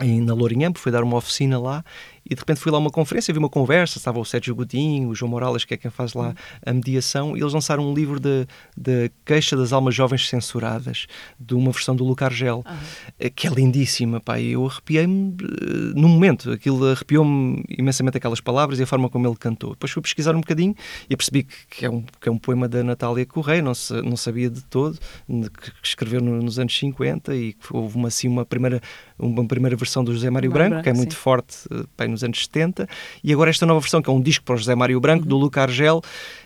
[0.00, 1.84] em, na Lourinhã, fui dar uma oficina lá
[2.28, 5.10] e de repente fui lá a uma conferência, vi uma conversa, estava o Sérgio Godinho,
[5.10, 8.18] o João Morales, que é quem faz lá a mediação, e eles lançaram um livro
[8.18, 8.46] de,
[8.76, 11.06] de queixa das almas jovens censuradas,
[11.38, 13.30] de uma versão do Lucar Gel, uhum.
[13.34, 18.78] que é lindíssima, pá, e eu arrepiei-me uh, no momento, aquilo arrepiou-me imensamente aquelas palavras
[18.78, 19.70] e a forma como ele cantou.
[19.70, 20.74] Depois fui pesquisar um bocadinho
[21.08, 24.16] e percebi que, é, um, que é um poema da Natália Correia, não, se, não
[24.16, 24.98] sabia de todo,
[25.28, 28.80] que, escreveu no, nos anos 50 e que houve uma, assim, uma, primeira,
[29.18, 31.20] uma primeira versão do José Mário Branco, que é muito sim.
[31.20, 32.88] forte, uh, pá, nos anos 70,
[33.22, 35.28] e agora esta nova versão, que é um disco para o José Mário Branco, uhum.
[35.28, 36.00] do Luca Argel,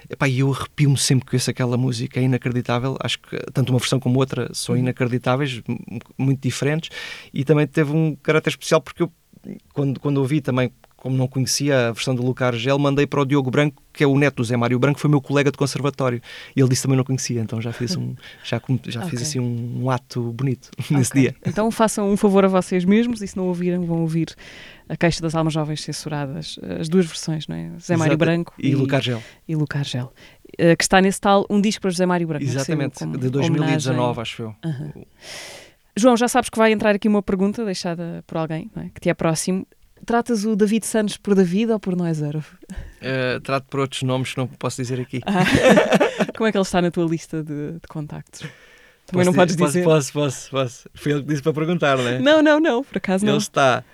[0.09, 4.01] epá, eu arrepio-me sempre que ouço aquela música, é inacreditável, acho que tanto uma versão
[4.01, 4.81] como outra são uhum.
[4.81, 5.63] inacreditáveis,
[6.17, 6.91] muito diferentes,
[7.33, 9.13] e também teve um caráter especial porque eu,
[9.73, 13.25] quando, quando ouvi também como não conhecia a versão do Lucar Gel, mandei para o
[13.25, 16.21] Diogo Branco, que é o neto do Zé Mário Branco, foi meu colega de conservatório.
[16.57, 19.11] E ele disse também não conhecia, então já fiz um já, já okay.
[19.11, 21.23] fiz assim um, um, ato bonito nesse okay.
[21.23, 21.37] dia.
[21.47, 24.35] Então façam um favor a vocês mesmos e se não ouviram, vão ouvir
[24.89, 27.71] a Queixa das Almas Jovens Censuradas, as duas versões, não é?
[27.81, 29.23] Zé Mário Branco e, e Lucar Gel.
[29.47, 30.13] E Lucar Gel.
[30.55, 32.45] Uh, que está nesse tal Um Disco para José Mário Branco.
[32.45, 34.23] Exatamente, de 2019, homenagem.
[34.23, 34.55] acho eu.
[34.65, 35.05] Uhum.
[35.99, 38.89] João, já sabes que vai entrar aqui uma pergunta deixada por alguém é?
[38.95, 39.67] que te é próximo.
[40.09, 42.39] Tratas o David Santos por David ou por Noisero?
[42.73, 45.21] Uh, trato por outros nomes que não posso dizer aqui.
[45.27, 45.45] Ah.
[46.35, 48.41] Como é que ele está na tua lista de, de contactos?
[48.41, 48.57] Também
[49.11, 49.85] posso não podes dizer.
[49.85, 50.89] Posso, posso, posso.
[50.95, 52.19] Foi ele que disse para perguntar, não é?
[52.21, 53.35] Não, não, não, por acaso não.
[53.35, 53.85] Ele está,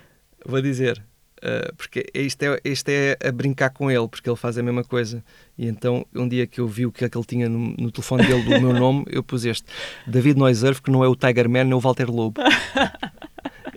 [0.45, 1.03] vou dizer,
[1.45, 4.83] Uh, porque isto é, isto é a brincar com ele, porque ele faz a mesma
[4.83, 5.23] coisa.
[5.55, 7.91] E então, um dia que eu vi o que é que ele tinha no, no
[7.91, 9.65] telefone dele do meu nome, eu pus este:
[10.07, 12.41] David Noiserve, que não é o Tiger Man, nem o Walter Lobo.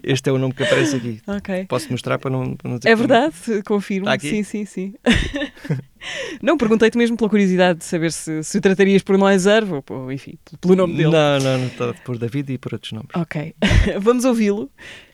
[0.09, 1.20] Este é o nome que aparece aqui.
[1.28, 1.66] Ok.
[1.66, 3.34] Posso mostrar para não, para não dizer É verdade,
[3.66, 4.06] confirmo.
[4.06, 4.30] Está aqui?
[4.30, 4.94] Sim, sim, sim.
[6.40, 10.11] não, perguntei-te mesmo pela curiosidade de saber se, se o tratarias por Noiserve ou, ou,
[10.11, 11.11] enfim, pelo nome dele.
[11.11, 13.11] Não, não, não está por David e por outros nomes.
[13.14, 13.54] Ok,
[14.00, 14.70] vamos ouvi-lo.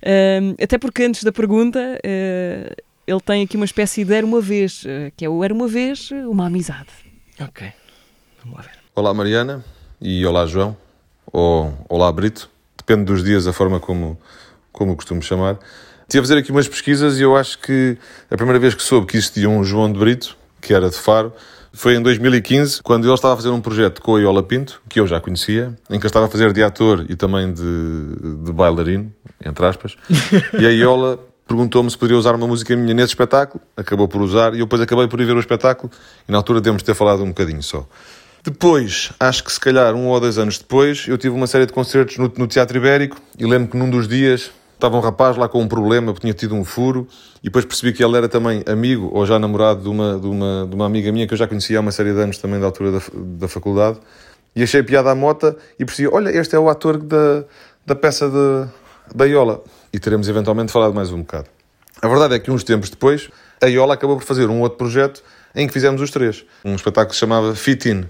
[0.07, 4.41] Ahm, até porque antes da pergunta, eh, ele tem aqui uma espécie de Era uma
[4.41, 6.91] Vez, eh, que é o Era uma Vez, uma amizade.
[7.41, 7.67] Ok,
[8.45, 8.79] vamos lá ver.
[8.95, 9.65] Olá Mariana
[10.01, 10.77] e olá João,
[11.33, 14.17] ou olá Brito, depende dos dias a forma como,
[14.75, 15.59] como costumo chamar.
[16.03, 17.97] Estive a fazer aqui umas pesquisas e eu acho que
[18.31, 21.33] a primeira vez que soube que existia um João de Brito, que era de Faro,
[21.73, 25.01] foi em 2015, quando ele estava a fazer um projeto com a Iola Pinto, que
[25.01, 27.63] eu já conhecia, em que eu estava a fazer de ator e também de,
[28.45, 29.13] de bailarino,
[29.45, 29.97] entre aspas,
[30.59, 34.55] e a Iola perguntou-me se poderia usar uma música minha nesse espetáculo, acabou por usar,
[34.55, 35.91] e eu depois acabei por ir ver o espetáculo,
[36.29, 37.87] e na altura devemos ter falado um bocadinho só.
[38.45, 41.73] Depois, acho que se calhar um ou dois anos depois, eu tive uma série de
[41.73, 45.49] concertos no, no Teatro Ibérico e lembro que num dos dias estava um rapaz lá
[45.49, 47.07] com um problema, porque tinha tido um furo,
[47.41, 50.67] e depois percebi que ele era também amigo ou já namorado de uma, de uma,
[50.69, 52.67] de uma amiga minha que eu já conhecia há uma série de anos também da
[52.67, 53.99] altura da, da faculdade.
[54.55, 57.45] E achei piada à mota e percebi: olha, este é o ator da,
[57.85, 59.63] da peça de, da Iola.
[59.93, 61.47] E teremos eventualmente falado mais um bocado.
[62.01, 63.31] A verdade é que uns tempos depois,
[63.63, 65.23] a Iola acabou por fazer um outro projeto
[65.55, 66.45] em que fizemos os três.
[66.65, 68.05] Um espetáculo que se chamava Fit In.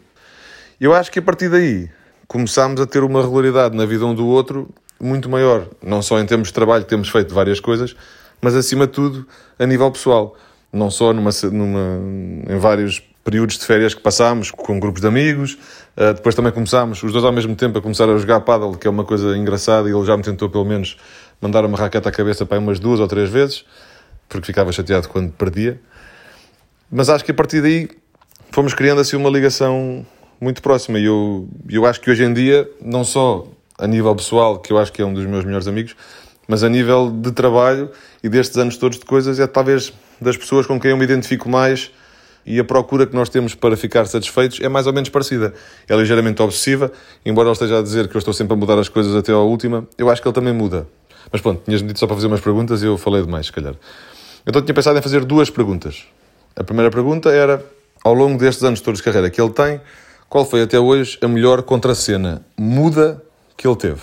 [0.81, 1.89] Eu acho que a partir daí
[2.27, 4.69] começámos a ter uma regularidade na vida um do outro
[5.01, 5.69] muito maior.
[5.83, 7.95] Não só em termos de trabalho, que temos feito várias coisas,
[8.41, 9.27] mas acima de tudo
[9.59, 10.37] a nível pessoal.
[10.73, 12.01] Não só numa, numa,
[12.49, 15.55] em vários períodos de férias que passámos com grupos de amigos.
[15.97, 18.87] Uh, depois também começámos, os dois ao mesmo tempo, a começar a jogar paddle, que
[18.87, 20.99] é uma coisa engraçada, e ele já me tentou pelo menos
[21.41, 23.65] mandar uma raquete à cabeça para umas duas ou três vezes,
[24.29, 25.81] porque ficava chateado quando perdia.
[26.91, 27.89] Mas acho que a partir daí
[28.51, 30.07] fomos criando assim uma ligação
[30.41, 30.99] muito próxima.
[30.99, 33.47] E eu, eu acho que hoje em dia, não só
[33.79, 35.97] a nível pessoal, que eu acho que é um dos meus melhores amigos,
[36.47, 37.91] mas a nível de trabalho
[38.23, 41.49] e destes anos todos de coisas, é talvez das pessoas com quem eu me identifico
[41.49, 41.91] mais
[42.47, 45.55] e a procura que nós temos para ficar satisfeitos é mais ou menos parecida.
[45.89, 46.93] É ligeiramente obsessiva,
[47.25, 49.39] embora ele esteja a dizer que eu estou sempre a mudar as coisas até à
[49.39, 50.87] última, eu acho que ele também muda.
[51.33, 53.75] Mas pronto, tinhas-me dito só para fazer umas perguntas e eu falei demais, se calhar.
[54.47, 56.05] Então tinha pensado em fazer duas perguntas.
[56.55, 57.65] A primeira pergunta era,
[58.05, 59.81] ao longo destes anos todos de carreira que ele tem,
[60.29, 63.23] qual foi até hoje a melhor contracena muda
[63.57, 64.01] que ele teve?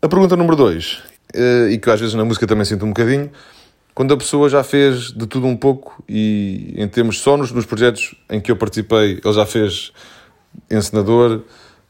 [0.00, 1.02] A pergunta número dois,
[1.34, 3.30] eh, e que às vezes na música também sinto um bocadinho,
[3.94, 7.64] quando a pessoa já fez de tudo um pouco e em termos só nos, nos
[7.64, 9.90] projetos em que eu participei, ele já fez
[10.70, 11.42] encenador,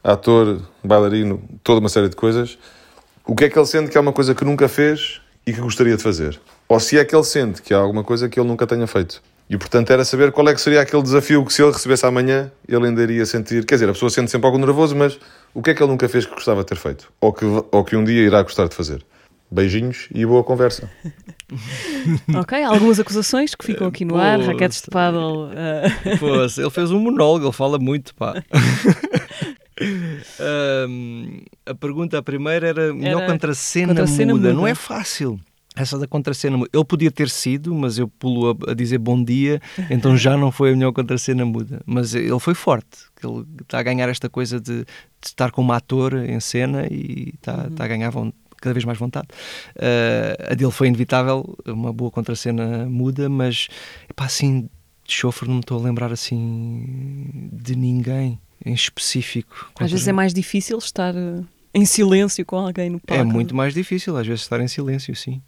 [0.03, 2.57] ator, bailarino, toda uma série de coisas,
[3.25, 5.59] o que é que ele sente que é uma coisa que nunca fez e que
[5.59, 6.39] gostaria de fazer?
[6.69, 9.21] Ou se é que ele sente que há alguma coisa que ele nunca tenha feito?
[9.49, 12.51] E portanto era saber qual é que seria aquele desafio que se ele recebesse amanhã,
[12.67, 13.65] ele ainda iria sentir.
[13.65, 15.17] Quer dizer, a pessoa sente sempre algo nervoso, mas
[15.53, 17.11] o que é que ele nunca fez que gostava de ter feito?
[17.21, 19.05] Ou que, ou que um dia irá gostar de fazer?
[19.49, 20.91] Beijinhos e boa conversa.
[22.35, 24.51] ok, algumas acusações que ficam aqui no ar, Poxa.
[24.51, 25.49] raquetes de paddle.
[25.55, 28.33] eh, Poxa, ele fez um monólogo, ele fala muito, pá.
[30.39, 34.47] Ahm, a pergunta, a primeira era melhor Era contracena, contracena muda.
[34.49, 34.53] muda.
[34.59, 35.39] Não é fácil.
[35.77, 36.69] Essa da contracena muda.
[36.73, 40.51] Ele podia ter sido, mas eu pulo a, a dizer bom dia, então já não
[40.51, 41.81] foi a melhor contracena muda.
[41.85, 42.97] Mas ele foi forte.
[43.23, 44.85] Ele está a ganhar esta coisa de, de
[45.25, 48.11] estar como ator em cena e está, está a ganhar
[48.59, 49.27] cada vez mais vontade.
[49.79, 53.67] Ah, a dele foi inevitável, uma boa contracena muda, mas
[54.09, 54.69] epá, assim,
[55.05, 59.71] de chofre não me estou a lembrar assim de ninguém em específico.
[59.79, 61.41] às vezes é mais difícil estar eh,
[61.73, 63.21] em silêncio com alguém no palco.
[63.21, 65.41] É muito mais difícil, às vezes, estar em silêncio, sim.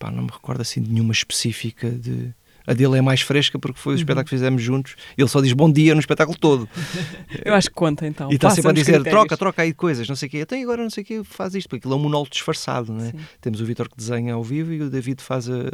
[0.00, 2.32] Pá, não me recordo assim de nenhuma específica de.
[2.66, 4.94] A dele é mais fresca porque foi o espetáculo que fizemos juntos.
[5.16, 6.68] Ele só diz bom dia no espetáculo todo.
[7.44, 8.30] Eu acho que conta então.
[8.30, 9.10] e está sempre a dizer critérios.
[9.10, 10.46] troca, troca aí coisas, não sei o quê.
[10.48, 13.10] E agora não sei o quê, faz isto, porque aquilo é um monólogo disfarçado, é?
[13.10, 13.18] Sim.
[13.40, 15.64] Temos o Vitor que desenha ao vivo e o David faz a, a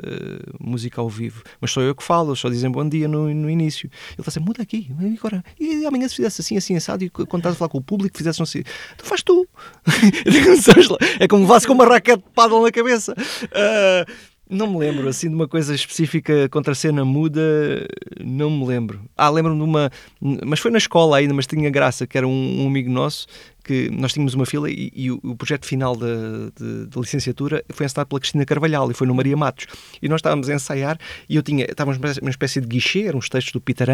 [0.58, 1.42] música ao vivo.
[1.60, 3.90] Mas sou eu que falo, eles só dizem bom dia no, no início.
[4.12, 7.10] Ele está sempre, muda aqui, e agora, e amanhã se fizesse assim, assim, assado, e
[7.10, 8.64] quando estás a falar com o público, fizesse sei,
[8.96, 9.46] tu faz tu.
[11.20, 13.14] É como levasse com uma raquete de paddle na cabeça.
[13.53, 14.05] Ah,
[14.49, 17.43] não me lembro, assim, de uma coisa específica contra a cena muda,
[18.24, 19.01] não me lembro.
[19.16, 19.91] Ah, lembro-me de uma,
[20.45, 23.26] mas foi na escola ainda, mas tinha graça, que era um, um amigo nosso
[23.66, 28.08] que nós tínhamos uma fila e, e o, projeto final da de, licenciatura foi ensinado
[28.08, 29.66] pela Cristina Carvalhal e foi no Maria Matos.
[30.00, 30.96] E nós estávamos a ensaiar
[31.28, 33.88] e eu tinha, estávamos numa espécie de guichê, eram uns textos do Peter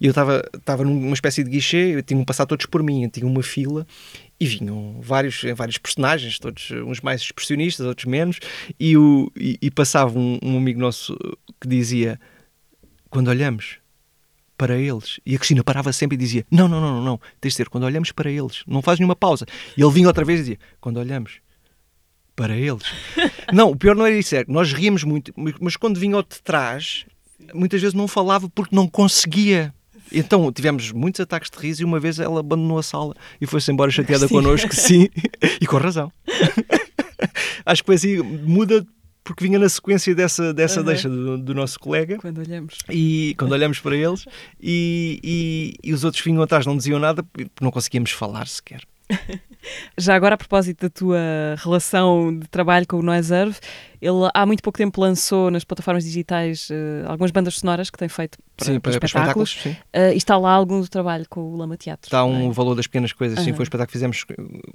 [0.00, 3.42] e eu estava, estava numa espécie de guichê, tinham passado todos por mim, tinha uma
[3.42, 3.86] fila
[4.40, 8.40] e vinham vários, vários personagens, todos uns mais expressionistas, outros menos,
[8.80, 11.16] e, o, e, e passava um, um amigo nosso
[11.60, 12.18] que dizia:
[13.10, 13.83] Quando olhamos
[14.56, 15.20] para eles.
[15.24, 17.20] E a Cristina parava sempre e dizia: Não, não, não, não, não.
[17.40, 18.62] tens de ser quando olhamos para eles.
[18.66, 19.46] Não faz nenhuma pausa.
[19.76, 21.40] E ele vinha outra vez e dizia: Quando olhamos
[22.34, 22.84] para eles.
[23.52, 26.22] não, o pior não era isso, é que nós ríamos muito, mas quando vinha ao
[26.22, 27.06] de trás,
[27.52, 29.72] muitas vezes não falava porque não conseguia.
[30.12, 33.72] Então tivemos muitos ataques de riso e uma vez ela abandonou a sala e foi-se
[33.72, 34.34] embora chateada sim.
[34.34, 35.08] connosco, sim,
[35.60, 36.12] e com razão.
[37.64, 38.86] Acho que foi assim, muda
[39.24, 40.86] porque vinha na sequência dessa, dessa uhum.
[40.86, 42.18] deixa do, do, nosso colega.
[42.18, 42.78] Quando olhamos.
[42.90, 44.26] E quando olhamos para eles,
[44.60, 48.82] e, e, e os outros vinham atrás, não diziam nada, porque não conseguíamos falar sequer.
[49.96, 51.20] Já agora, a propósito da tua
[51.58, 53.56] relação de trabalho com o Noiserve,
[54.00, 58.08] ele há muito pouco tempo lançou nas plataformas digitais uh, algumas bandas sonoras que tem
[58.08, 59.50] feito para, sim, para, para espetáculos.
[59.50, 62.08] espetáculos uh, e está lá algum do trabalho com o Lama Teatro.
[62.08, 62.52] Está um é?
[62.52, 63.38] valor das pequenas coisas.
[63.38, 64.24] Sim, foi um espetáculo que fizemos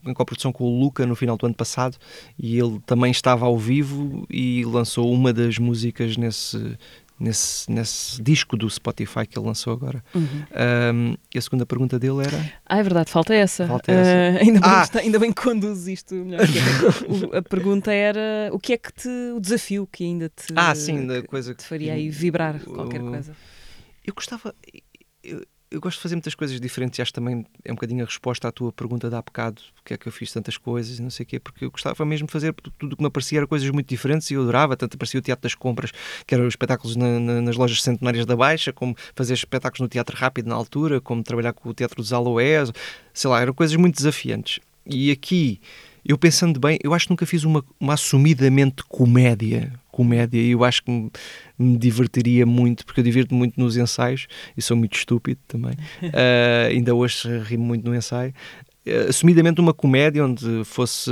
[0.05, 1.97] em coprodução com o Luca no final do ano passado
[2.37, 6.77] e ele também estava ao vivo e lançou uma das músicas nesse,
[7.19, 10.03] nesse, nesse disco do Spotify que ele lançou agora.
[10.15, 10.23] Uhum.
[10.93, 12.53] Um, e a segunda pergunta dele era.
[12.65, 13.67] Ah, é verdade, falta essa.
[13.67, 14.37] Falta essa.
[14.37, 14.83] Uh, ainda, bem ah!
[14.83, 16.41] está, ainda bem que conduz isto melhor.
[17.33, 19.09] o, a pergunta era o que é que te.
[19.35, 20.53] o desafio que ainda te.
[20.55, 21.61] Ah, sim, da coisa que.
[21.61, 23.35] te faria aí vibrar qualquer coisa.
[24.05, 24.55] Eu gostava.
[25.23, 28.05] Eu, eu gosto de fazer muitas coisas diferentes e acho também é um bocadinho a
[28.05, 31.01] resposta à tua pergunta de há bocado, porque é que eu fiz tantas coisas e
[31.01, 33.39] não sei o quê, porque eu gostava mesmo de fazer tudo o que me aparecia
[33.39, 35.91] era coisas muito diferentes e eu adorava, tanto aparecia o Teatro das Compras,
[36.25, 40.15] que eram espetáculos na, na, nas lojas centenárias da Baixa, como fazer espetáculos no Teatro
[40.15, 42.71] Rápido na altura, como trabalhar com o Teatro dos Aloés,
[43.13, 44.59] sei lá, eram coisas muito desafiantes.
[44.85, 45.61] E aqui,
[46.03, 50.63] eu pensando bem, eu acho que nunca fiz uma, uma assumidamente comédia, comédia e eu
[50.63, 51.11] acho que me,
[51.57, 55.73] me divertiria muito, porque eu divirto muito nos ensaios e sou muito estúpido também.
[56.01, 58.33] Uh, ainda hoje rimo muito no ensaio.
[58.89, 61.11] Eh, assumidamente uma comédia onde fosse,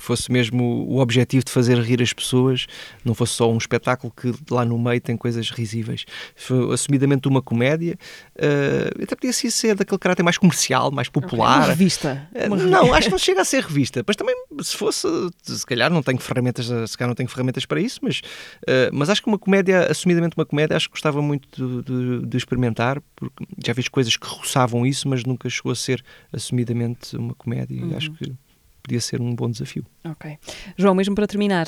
[0.00, 2.66] fosse mesmo o objetivo de fazer rir as pessoas,
[3.04, 6.04] não fosse só um espetáculo que lá no meio tem coisas risíveis.
[6.34, 7.96] Foi assumidamente uma comédia,
[8.36, 11.58] uh, até podia ser daquele caráter mais comercial, mais popular.
[11.58, 12.28] Uma revista.
[12.34, 14.02] Uh, não, acho que não chega a ser revista.
[14.06, 15.06] Mas também, se fosse,
[15.42, 18.18] se calhar não tenho ferramentas, se calhar não tenho ferramentas para isso, mas,
[18.62, 22.26] uh, mas acho que uma comédia, assumidamente uma comédia, acho que gostava muito de, de,
[22.26, 26.02] de experimentar, porque já fiz coisas que roçavam isso, mas nunca chegou a ser
[27.14, 27.90] uma comédia uhum.
[27.90, 28.32] e acho que
[28.82, 29.84] podia ser um bom desafio.
[30.04, 30.38] Ok.
[30.76, 31.66] João, mesmo para terminar,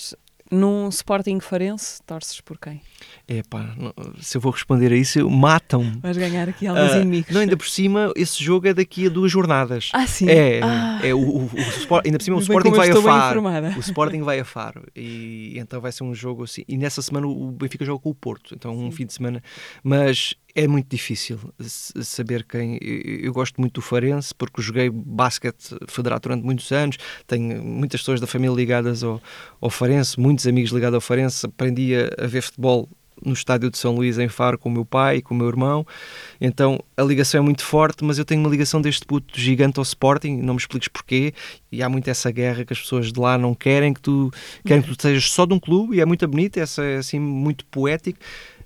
[0.51, 2.81] num Sporting Farense, torces por quem?
[3.27, 3.75] É pá,
[4.21, 5.99] se eu vou responder a isso, matam-me.
[6.01, 7.35] Vais ganhar aqui alguns uh, inimigos.
[7.35, 9.91] Não, ainda por cima, esse jogo é daqui a duas jornadas.
[9.93, 10.29] Ah, sim?
[10.29, 11.01] É, ah.
[11.03, 13.43] é o, o, o ainda por cima o Sporting vai a Faro.
[13.77, 14.87] O Sporting vai a Faro.
[14.95, 16.65] E então vai ser um jogo assim.
[16.69, 18.55] E nessa semana o Benfica joga com o Porto.
[18.55, 18.97] Então um sim.
[18.99, 19.43] fim de semana.
[19.83, 22.79] Mas é muito difícil saber quem.
[22.81, 26.97] Eu gosto muito do Farense porque joguei basquete federado durante muitos anos,
[27.27, 29.21] tenho muitas pessoas da família ligadas ao,
[29.61, 31.47] ao Farense, muitos amigos ligados ao Farense.
[31.47, 32.89] Aprendi a, ver futebol
[33.25, 35.49] no estádio de São Luís em Faro com o meu pai e com o meu
[35.49, 35.85] irmão.
[36.41, 39.83] Então a ligação é muito forte, mas eu tenho uma ligação deste puto gigante ao
[39.83, 41.33] Sporting, não me expliques porquê.
[41.73, 44.31] E há muito essa guerra que as pessoas de lá não querem que tu
[44.65, 47.65] querem que tu sejas só de um clube e é muito bonito, é assim muito
[47.67, 48.21] poético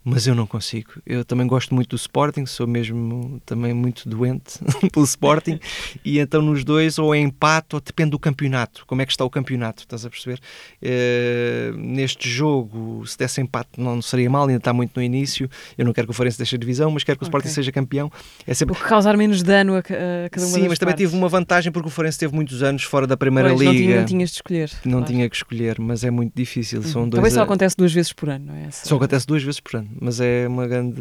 [0.04, 0.92] mas eu não consigo.
[1.04, 4.58] Eu também gosto muito do Sporting, sou mesmo também muito doente
[4.92, 5.58] pelo Sporting,
[6.04, 9.24] e então nos dois ou é empate ou depende do campeonato, como é que está
[9.24, 10.40] o campeonato, estás a perceber?
[10.82, 15.84] Uh, neste jogo, se desse empate não seria mal, ainda está muito no início, eu
[15.84, 17.54] não quero que o Farense deixe a divisão, mas quero que o Sporting okay.
[17.54, 18.10] seja campeão.
[18.46, 18.74] É sempre...
[18.74, 21.10] Porque causar menos dano a, a cada uma Sim, mas também partes.
[21.10, 23.72] tive uma vantagem porque o Farense teve muitos anos fora da Primeira pois, Liga.
[23.72, 24.70] Não, tinha, não tinhas de escolher.
[24.84, 25.06] Não claro.
[25.06, 26.82] tinha que escolher, mas é muito difícil.
[26.82, 27.08] São uhum.
[27.08, 27.44] dois Também só a...
[27.44, 28.70] acontece duas vezes por ano, não é?
[28.70, 31.00] Só acontece duas vezes por ano mas é uma grande.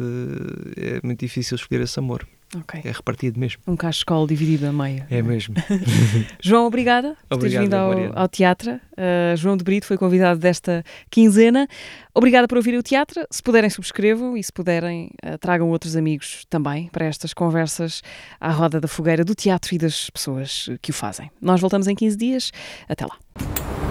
[0.76, 2.26] É muito difícil escolher esse amor.
[2.56, 2.80] Okay.
[2.82, 3.60] É repartido mesmo.
[3.66, 5.04] Um cachecol dividido a meio.
[5.10, 5.54] É mesmo.
[6.40, 8.72] João, obrigada por teres vindo ao, ao, teatro.
[8.72, 11.68] Uh, João de Brito foi convidado desta quinzena.
[12.14, 13.22] Obrigada por ouvir o teatro.
[13.30, 18.02] Se puderem, subscrevam e se puderem, uh, tragam outros amigos também para estas conversas
[18.40, 21.30] à roda da fogueira do teatro e das pessoas que o fazem.
[21.42, 22.50] Nós voltamos em 15 dias.
[22.88, 23.87] Até lá.